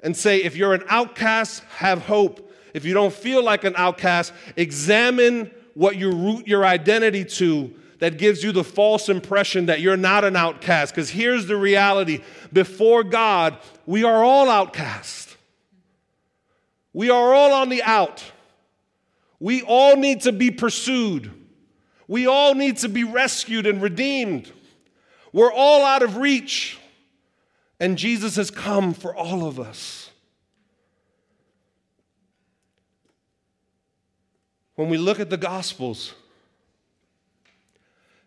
and 0.00 0.16
say, 0.16 0.42
if 0.42 0.56
you're 0.56 0.74
an 0.74 0.84
outcast, 0.88 1.62
have 1.76 2.02
hope. 2.02 2.52
If 2.74 2.84
you 2.84 2.92
don't 2.92 3.12
feel 3.12 3.42
like 3.42 3.64
an 3.64 3.74
outcast, 3.76 4.32
examine 4.56 5.50
what 5.74 5.96
you 5.96 6.10
root 6.10 6.46
your 6.46 6.66
identity 6.66 7.24
to 7.24 7.74
that 8.02 8.18
gives 8.18 8.42
you 8.42 8.50
the 8.50 8.64
false 8.64 9.08
impression 9.08 9.66
that 9.66 9.80
you're 9.80 9.96
not 9.96 10.24
an 10.24 10.34
outcast. 10.34 10.92
Because 10.92 11.08
here's 11.08 11.46
the 11.46 11.56
reality 11.56 12.20
before 12.52 13.04
God, 13.04 13.56
we 13.86 14.02
are 14.02 14.24
all 14.24 14.50
outcasts. 14.50 15.36
We 16.92 17.10
are 17.10 17.32
all 17.32 17.52
on 17.52 17.68
the 17.68 17.80
out. 17.84 18.24
We 19.38 19.62
all 19.62 19.94
need 19.94 20.22
to 20.22 20.32
be 20.32 20.50
pursued. 20.50 21.30
We 22.08 22.26
all 22.26 22.56
need 22.56 22.78
to 22.78 22.88
be 22.88 23.04
rescued 23.04 23.68
and 23.68 23.80
redeemed. 23.80 24.50
We're 25.32 25.52
all 25.52 25.84
out 25.84 26.02
of 26.02 26.16
reach. 26.16 26.80
And 27.78 27.96
Jesus 27.96 28.34
has 28.34 28.50
come 28.50 28.94
for 28.94 29.14
all 29.14 29.46
of 29.46 29.60
us. 29.60 30.10
When 34.74 34.88
we 34.88 34.98
look 34.98 35.20
at 35.20 35.30
the 35.30 35.36
Gospels, 35.36 36.14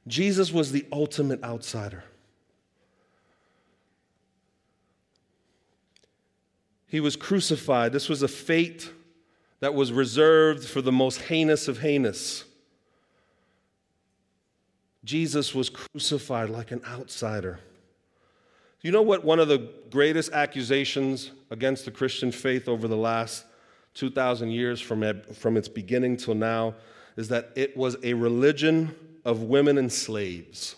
Jesus 0.08 0.52
was 0.52 0.72
the 0.72 0.86
ultimate 0.92 1.44
outsider. 1.44 2.04
He 6.88 7.00
was 7.00 7.16
crucified. 7.16 7.92
This 7.92 8.08
was 8.08 8.22
a 8.22 8.28
fate 8.28 8.92
that 9.60 9.74
was 9.74 9.92
reserved 9.92 10.66
for 10.66 10.82
the 10.82 10.92
most 10.92 11.22
heinous 11.24 11.68
of 11.68 11.80
heinous. 11.80 12.46
Jesus 15.04 15.54
was 15.54 15.70
crucified 15.70 16.50
like 16.50 16.72
an 16.72 16.82
outsider. 16.88 17.60
You 18.82 18.92
know 18.92 19.02
what 19.02 19.26
one 19.26 19.40
of 19.40 19.48
the 19.48 19.70
greatest 19.90 20.32
accusations 20.32 21.32
against 21.50 21.86
the 21.86 21.92
Christian 21.92 22.32
faith 22.32 22.68
over 22.68 22.88
the 22.88 22.98
last 22.98 23.46
2,000 23.96 24.52
years 24.52 24.80
from, 24.80 25.22
from 25.34 25.58
its 25.58 25.68
beginning 25.68 26.18
till 26.18 26.36
now 26.36 26.76
is 27.18 27.28
that 27.30 27.52
it 27.56 27.76
was 27.76 27.98
a 28.04 28.14
religion 28.14 28.96
of 29.26 29.42
women 29.42 29.78
and 29.78 29.92
slaves. 29.92 30.76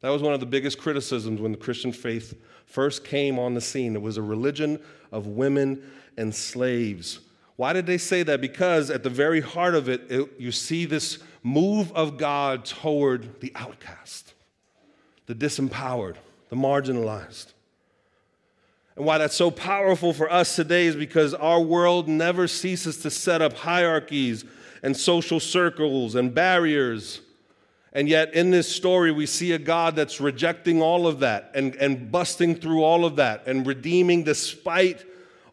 That 0.00 0.08
was 0.08 0.22
one 0.22 0.32
of 0.32 0.40
the 0.40 0.46
biggest 0.46 0.78
criticisms 0.78 1.40
when 1.40 1.52
the 1.52 1.58
Christian 1.58 1.92
faith 1.92 2.34
first 2.66 3.04
came 3.04 3.38
on 3.38 3.54
the 3.54 3.60
scene. 3.60 3.94
It 3.94 4.02
was 4.02 4.16
a 4.16 4.22
religion 4.22 4.80
of 5.12 5.26
women 5.26 5.82
and 6.16 6.34
slaves. 6.34 7.20
Why 7.56 7.72
did 7.72 7.86
they 7.86 7.98
say 7.98 8.22
that? 8.22 8.40
Because 8.40 8.90
at 8.90 9.02
the 9.02 9.10
very 9.10 9.40
heart 9.40 9.74
of 9.74 9.88
it, 9.88 10.10
it 10.10 10.30
you 10.38 10.52
see 10.52 10.84
this 10.84 11.18
move 11.42 11.92
of 11.92 12.16
God 12.16 12.64
toward 12.64 13.40
the 13.40 13.52
outcast, 13.56 14.34
the 15.26 15.34
disempowered, 15.34 16.16
the 16.50 16.56
marginalized. 16.56 17.52
And 18.96 19.04
why 19.04 19.18
that's 19.18 19.36
so 19.36 19.50
powerful 19.50 20.12
for 20.12 20.30
us 20.30 20.56
today 20.56 20.86
is 20.86 20.96
because 20.96 21.34
our 21.34 21.60
world 21.60 22.08
never 22.08 22.48
ceases 22.48 22.98
to 22.98 23.10
set 23.10 23.42
up 23.42 23.52
hierarchies 23.52 24.44
and 24.82 24.96
social 24.96 25.40
circles 25.40 26.14
and 26.14 26.34
barriers. 26.34 27.20
And 27.92 28.08
yet, 28.08 28.34
in 28.34 28.50
this 28.50 28.68
story, 28.68 29.10
we 29.10 29.26
see 29.26 29.52
a 29.52 29.58
God 29.58 29.96
that's 29.96 30.20
rejecting 30.20 30.82
all 30.82 31.06
of 31.06 31.20
that 31.20 31.50
and, 31.54 31.74
and 31.76 32.12
busting 32.12 32.56
through 32.56 32.82
all 32.82 33.04
of 33.04 33.16
that 33.16 33.46
and 33.46 33.66
redeeming 33.66 34.24
despite 34.24 35.04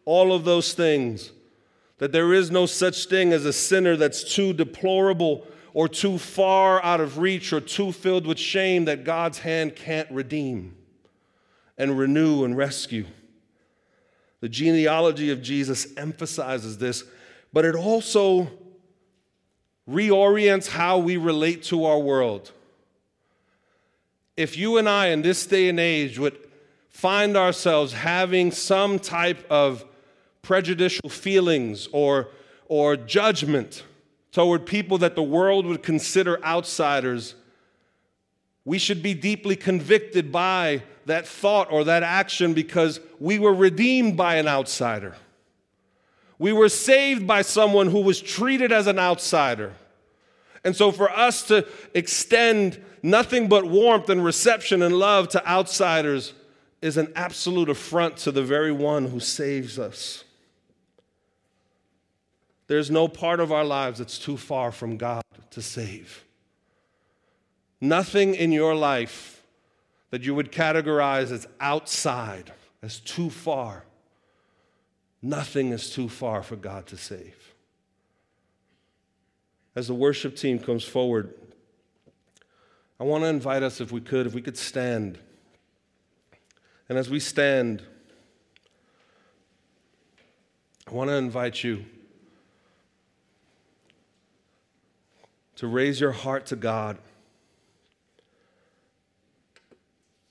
all 0.04 0.32
of 0.32 0.44
those 0.44 0.74
things. 0.74 1.32
That 1.98 2.12
there 2.12 2.34
is 2.34 2.50
no 2.50 2.66
such 2.66 3.06
thing 3.06 3.32
as 3.32 3.46
a 3.46 3.52
sinner 3.52 3.96
that's 3.96 4.22
too 4.34 4.52
deplorable 4.52 5.46
or 5.72 5.88
too 5.88 6.18
far 6.18 6.82
out 6.84 7.00
of 7.00 7.18
reach 7.18 7.52
or 7.52 7.60
too 7.60 7.92
filled 7.92 8.26
with 8.26 8.38
shame 8.38 8.84
that 8.84 9.04
God's 9.04 9.38
hand 9.38 9.74
can't 9.74 10.10
redeem 10.10 10.74
and 11.78 11.98
renew 11.98 12.44
and 12.44 12.56
rescue. 12.56 13.06
The 14.40 14.48
genealogy 14.48 15.30
of 15.30 15.42
Jesus 15.42 15.88
emphasizes 15.96 16.78
this, 16.78 17.04
but 17.52 17.64
it 17.64 17.74
also 17.74 18.50
reorients 19.88 20.68
how 20.68 20.98
we 20.98 21.16
relate 21.16 21.62
to 21.64 21.84
our 21.84 21.98
world. 21.98 22.52
If 24.36 24.56
you 24.56 24.76
and 24.76 24.88
I 24.88 25.08
in 25.08 25.22
this 25.22 25.46
day 25.46 25.68
and 25.68 25.80
age 25.80 26.18
would 26.18 26.36
find 26.88 27.36
ourselves 27.36 27.92
having 27.92 28.50
some 28.50 28.98
type 28.98 29.46
of 29.50 29.84
prejudicial 30.42 31.08
feelings 31.08 31.88
or, 31.92 32.28
or 32.68 32.96
judgment 32.96 33.84
toward 34.32 34.66
people 34.66 34.98
that 34.98 35.14
the 35.14 35.22
world 35.22 35.66
would 35.66 35.82
consider 35.82 36.42
outsiders, 36.44 37.34
we 38.64 38.78
should 38.78 39.02
be 39.02 39.14
deeply 39.14 39.56
convicted 39.56 40.32
by 40.32 40.82
that 41.06 41.26
thought 41.26 41.70
or 41.70 41.84
that 41.84 42.02
action 42.02 42.52
because 42.52 43.00
we 43.20 43.38
were 43.38 43.54
redeemed 43.54 44.16
by 44.16 44.34
an 44.36 44.48
outsider. 44.48 45.14
We 46.38 46.52
were 46.52 46.68
saved 46.68 47.26
by 47.26 47.42
someone 47.42 47.88
who 47.88 48.00
was 48.00 48.20
treated 48.20 48.72
as 48.72 48.86
an 48.86 48.98
outsider. 48.98 49.72
And 50.64 50.76
so, 50.76 50.90
for 50.92 51.10
us 51.10 51.42
to 51.44 51.66
extend 51.94 52.84
nothing 53.02 53.48
but 53.48 53.64
warmth 53.64 54.10
and 54.10 54.24
reception 54.24 54.82
and 54.82 54.98
love 54.98 55.28
to 55.30 55.48
outsiders 55.48 56.34
is 56.82 56.96
an 56.96 57.12
absolute 57.16 57.68
affront 57.68 58.16
to 58.18 58.32
the 58.32 58.42
very 58.42 58.72
one 58.72 59.06
who 59.06 59.20
saves 59.20 59.78
us. 59.78 60.24
There's 62.66 62.90
no 62.90 63.08
part 63.08 63.40
of 63.40 63.52
our 63.52 63.64
lives 63.64 63.98
that's 63.98 64.18
too 64.18 64.36
far 64.36 64.72
from 64.72 64.96
God 64.96 65.22
to 65.50 65.62
save. 65.62 66.24
Nothing 67.80 68.34
in 68.34 68.52
your 68.52 68.74
life 68.74 69.42
that 70.10 70.22
you 70.22 70.34
would 70.34 70.50
categorize 70.50 71.30
as 71.30 71.46
outside, 71.60 72.52
as 72.82 73.00
too 73.00 73.30
far. 73.30 73.84
Nothing 75.26 75.72
is 75.72 75.90
too 75.90 76.08
far 76.08 76.40
for 76.40 76.54
God 76.54 76.86
to 76.86 76.96
save. 76.96 77.52
As 79.74 79.88
the 79.88 79.94
worship 79.94 80.36
team 80.36 80.60
comes 80.60 80.84
forward, 80.84 81.34
I 83.00 83.02
want 83.02 83.24
to 83.24 83.28
invite 83.28 83.64
us, 83.64 83.80
if 83.80 83.90
we 83.90 84.00
could, 84.00 84.28
if 84.28 84.34
we 84.34 84.40
could 84.40 84.56
stand. 84.56 85.18
And 86.88 86.96
as 86.96 87.10
we 87.10 87.18
stand, 87.18 87.82
I 90.86 90.92
want 90.92 91.10
to 91.10 91.16
invite 91.16 91.64
you 91.64 91.84
to 95.56 95.66
raise 95.66 96.00
your 96.00 96.12
heart 96.12 96.46
to 96.46 96.56
God 96.56 96.98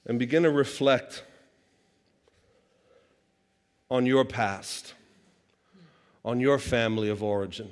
and 0.06 0.18
begin 0.18 0.44
to 0.44 0.52
reflect 0.52 1.26
on 3.90 4.06
your 4.06 4.26
past, 4.26 4.94
on 6.24 6.40
your 6.40 6.58
family 6.58 7.10
of 7.10 7.22
origin, 7.22 7.72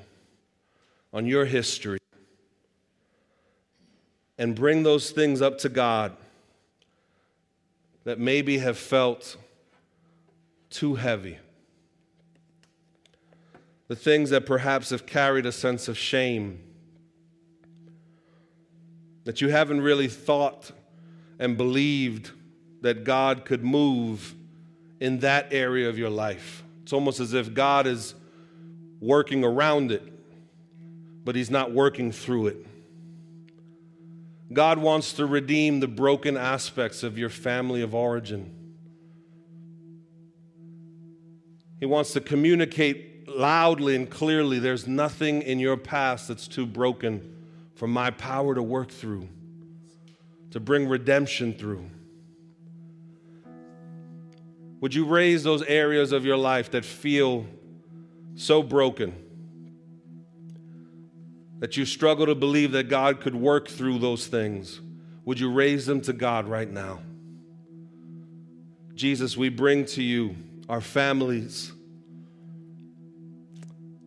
on 1.13 1.25
your 1.25 1.45
history, 1.45 1.99
and 4.37 4.55
bring 4.55 4.83
those 4.83 5.11
things 5.11 5.41
up 5.41 5.57
to 5.59 5.69
God 5.69 6.15
that 8.03 8.19
maybe 8.19 8.57
have 8.57 8.77
felt 8.77 9.37
too 10.69 10.95
heavy. 10.95 11.37
The 13.87 13.95
things 13.95 14.31
that 14.31 14.45
perhaps 14.45 14.89
have 14.89 15.05
carried 15.05 15.45
a 15.45 15.51
sense 15.51 15.87
of 15.87 15.97
shame 15.97 16.59
that 19.23 19.39
you 19.39 19.49
haven't 19.49 19.81
really 19.81 20.07
thought 20.07 20.71
and 21.39 21.57
believed 21.57 22.31
that 22.81 23.03
God 23.03 23.45
could 23.45 23.63
move 23.63 24.35
in 25.03 25.19
that 25.19 25.49
area 25.51 25.89
of 25.89 25.97
your 25.97 26.09
life. 26.09 26.63
It's 26.83 26.93
almost 26.93 27.19
as 27.19 27.33
if 27.33 27.53
God 27.53 27.87
is 27.87 28.15
working 29.01 29.43
around 29.43 29.91
it, 29.91 30.01
but 31.25 31.35
He's 31.35 31.51
not 31.51 31.73
working 31.73 32.13
through 32.13 32.47
it. 32.47 32.65
God 34.53 34.77
wants 34.77 35.11
to 35.13 35.25
redeem 35.25 35.81
the 35.81 35.89
broken 35.89 36.37
aspects 36.37 37.03
of 37.03 37.17
your 37.17 37.27
family 37.27 37.81
of 37.81 37.93
origin. 37.93 38.49
He 41.81 41.85
wants 41.85 42.13
to 42.13 42.21
communicate 42.21 43.27
loudly 43.27 43.97
and 43.97 44.09
clearly 44.09 44.57
there's 44.57 44.87
nothing 44.87 45.41
in 45.41 45.59
your 45.59 45.75
past 45.75 46.29
that's 46.29 46.47
too 46.47 46.65
broken 46.65 47.35
for 47.75 47.89
my 47.89 48.09
power 48.09 48.55
to 48.55 48.63
work 48.63 48.89
through, 48.89 49.27
to 50.51 50.61
bring 50.61 50.87
redemption 50.87 51.53
through. 51.53 51.89
Would 54.83 54.93
you 54.93 55.05
raise 55.05 55.43
those 55.43 55.61
areas 55.63 56.11
of 56.11 56.25
your 56.25 56.35
life 56.35 56.71
that 56.71 56.83
feel 56.83 57.45
so 58.35 58.61
broken 58.61 59.15
that 61.59 61.77
you 61.77 61.85
struggle 61.85 62.25
to 62.25 62.35
believe 62.35 62.73
that 62.73 62.89
God 62.89 63.21
could 63.21 63.33
work 63.33 63.69
through 63.69 63.99
those 63.99 64.27
things? 64.27 64.81
Would 65.23 65.39
you 65.39 65.49
raise 65.49 65.85
them 65.85 66.01
to 66.01 66.11
God 66.11 66.49
right 66.49 66.69
now? 66.69 66.99
Jesus, 68.93 69.37
we 69.37 69.47
bring 69.47 69.85
to 69.85 70.03
you 70.03 70.35
our 70.67 70.81
families. 70.81 71.71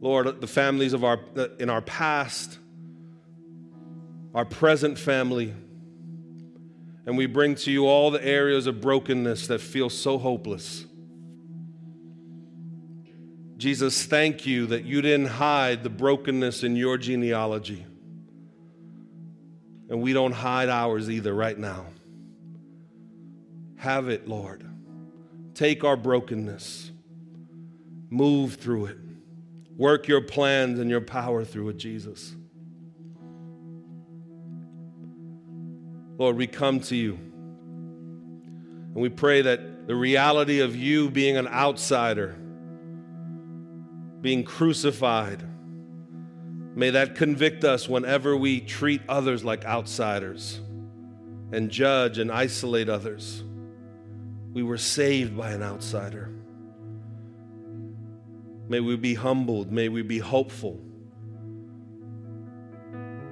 Lord, 0.02 0.42
the 0.42 0.46
families 0.46 0.92
of 0.92 1.04
our 1.04 1.20
in 1.58 1.70
our 1.70 1.80
past, 1.80 2.58
our 4.34 4.44
present 4.44 4.98
family, 4.98 5.54
and 7.06 7.16
we 7.16 7.26
bring 7.26 7.54
to 7.54 7.70
you 7.70 7.86
all 7.86 8.10
the 8.10 8.24
areas 8.24 8.66
of 8.66 8.80
brokenness 8.80 9.46
that 9.46 9.60
feel 9.60 9.88
so 9.88 10.18
hopeless. 10.18 10.84
Jesus, 13.56 14.04
thank 14.04 14.44
you 14.44 14.66
that 14.66 14.84
you 14.84 15.00
didn't 15.00 15.28
hide 15.28 15.82
the 15.82 15.88
brokenness 15.88 16.62
in 16.62 16.76
your 16.76 16.98
genealogy. 16.98 17.86
And 19.88 20.02
we 20.02 20.12
don't 20.12 20.32
hide 20.32 20.68
ours 20.68 21.08
either 21.08 21.32
right 21.32 21.56
now. 21.56 21.86
Have 23.76 24.08
it, 24.08 24.28
Lord. 24.28 24.64
Take 25.54 25.84
our 25.84 25.96
brokenness, 25.96 26.90
move 28.10 28.56
through 28.56 28.86
it, 28.86 28.98
work 29.76 30.06
your 30.06 30.20
plans 30.20 30.78
and 30.78 30.90
your 30.90 31.00
power 31.00 31.44
through 31.44 31.70
it, 31.70 31.78
Jesus. 31.78 32.35
Lord, 36.18 36.36
we 36.36 36.46
come 36.46 36.80
to 36.80 36.96
you 36.96 37.18
and 38.96 39.02
we 39.02 39.10
pray 39.10 39.42
that 39.42 39.86
the 39.86 39.94
reality 39.94 40.60
of 40.60 40.74
you 40.74 41.10
being 41.10 41.36
an 41.36 41.46
outsider, 41.46 42.34
being 44.22 44.42
crucified, 44.42 45.44
may 46.74 46.90
that 46.90 47.14
convict 47.14 47.62
us 47.64 47.88
whenever 47.88 48.34
we 48.36 48.60
treat 48.60 49.02
others 49.08 49.44
like 49.44 49.66
outsiders 49.66 50.60
and 51.52 51.70
judge 51.70 52.18
and 52.18 52.32
isolate 52.32 52.88
others. 52.88 53.44
We 54.54 54.62
were 54.62 54.78
saved 54.78 55.36
by 55.36 55.50
an 55.50 55.62
outsider. 55.62 56.30
May 58.68 58.80
we 58.80 58.96
be 58.96 59.14
humbled. 59.14 59.70
May 59.70 59.90
we 59.90 60.00
be 60.00 60.18
hopeful 60.18 60.80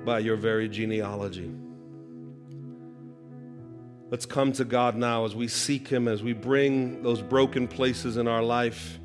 by 0.04 0.18
your 0.18 0.36
very 0.36 0.68
genealogy. 0.68 1.50
Let's 4.14 4.26
come 4.26 4.52
to 4.52 4.64
God 4.64 4.94
now 4.94 5.24
as 5.24 5.34
we 5.34 5.48
seek 5.48 5.88
Him, 5.88 6.06
as 6.06 6.22
we 6.22 6.34
bring 6.34 7.02
those 7.02 7.20
broken 7.20 7.66
places 7.66 8.16
in 8.16 8.28
our 8.28 8.44
life. 8.44 9.00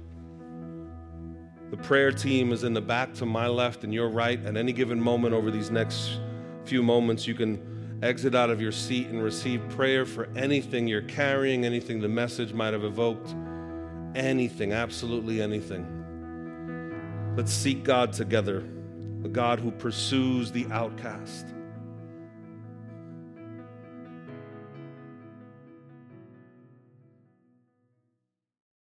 The 1.71 1.77
prayer 1.77 2.11
team 2.11 2.51
is 2.51 2.63
in 2.63 2.75
the 2.75 2.81
back 2.81 3.15
to 3.15 3.25
my 3.25 3.47
left 3.47 3.83
and 3.83 3.91
your 3.91 4.07
right. 4.07 4.39
At 4.45 4.55
any 4.55 4.71
given 4.71 5.01
moment 5.01 5.33
over 5.33 5.49
these 5.49 5.71
next 5.71 6.19
few 6.63 6.83
moments, 6.83 7.25
you 7.25 7.33
can 7.33 7.99
exit 8.03 8.35
out 8.35 8.51
of 8.51 8.61
your 8.61 8.71
seat 8.71 9.07
and 9.07 9.23
receive 9.23 9.67
prayer 9.69 10.05
for 10.05 10.29
anything 10.35 10.87
you're 10.87 11.01
carrying, 11.01 11.65
anything 11.65 11.99
the 12.01 12.07
message 12.07 12.53
might 12.53 12.73
have 12.73 12.83
evoked, 12.83 13.33
anything, 14.13 14.73
absolutely 14.73 15.41
anything. 15.41 17.33
Let's 17.35 17.51
seek 17.51 17.83
God 17.83 18.13
together, 18.13 18.63
the 19.23 19.29
God 19.29 19.59
who 19.59 19.71
pursues 19.71 20.51
the 20.51 20.67
outcast. 20.67 21.47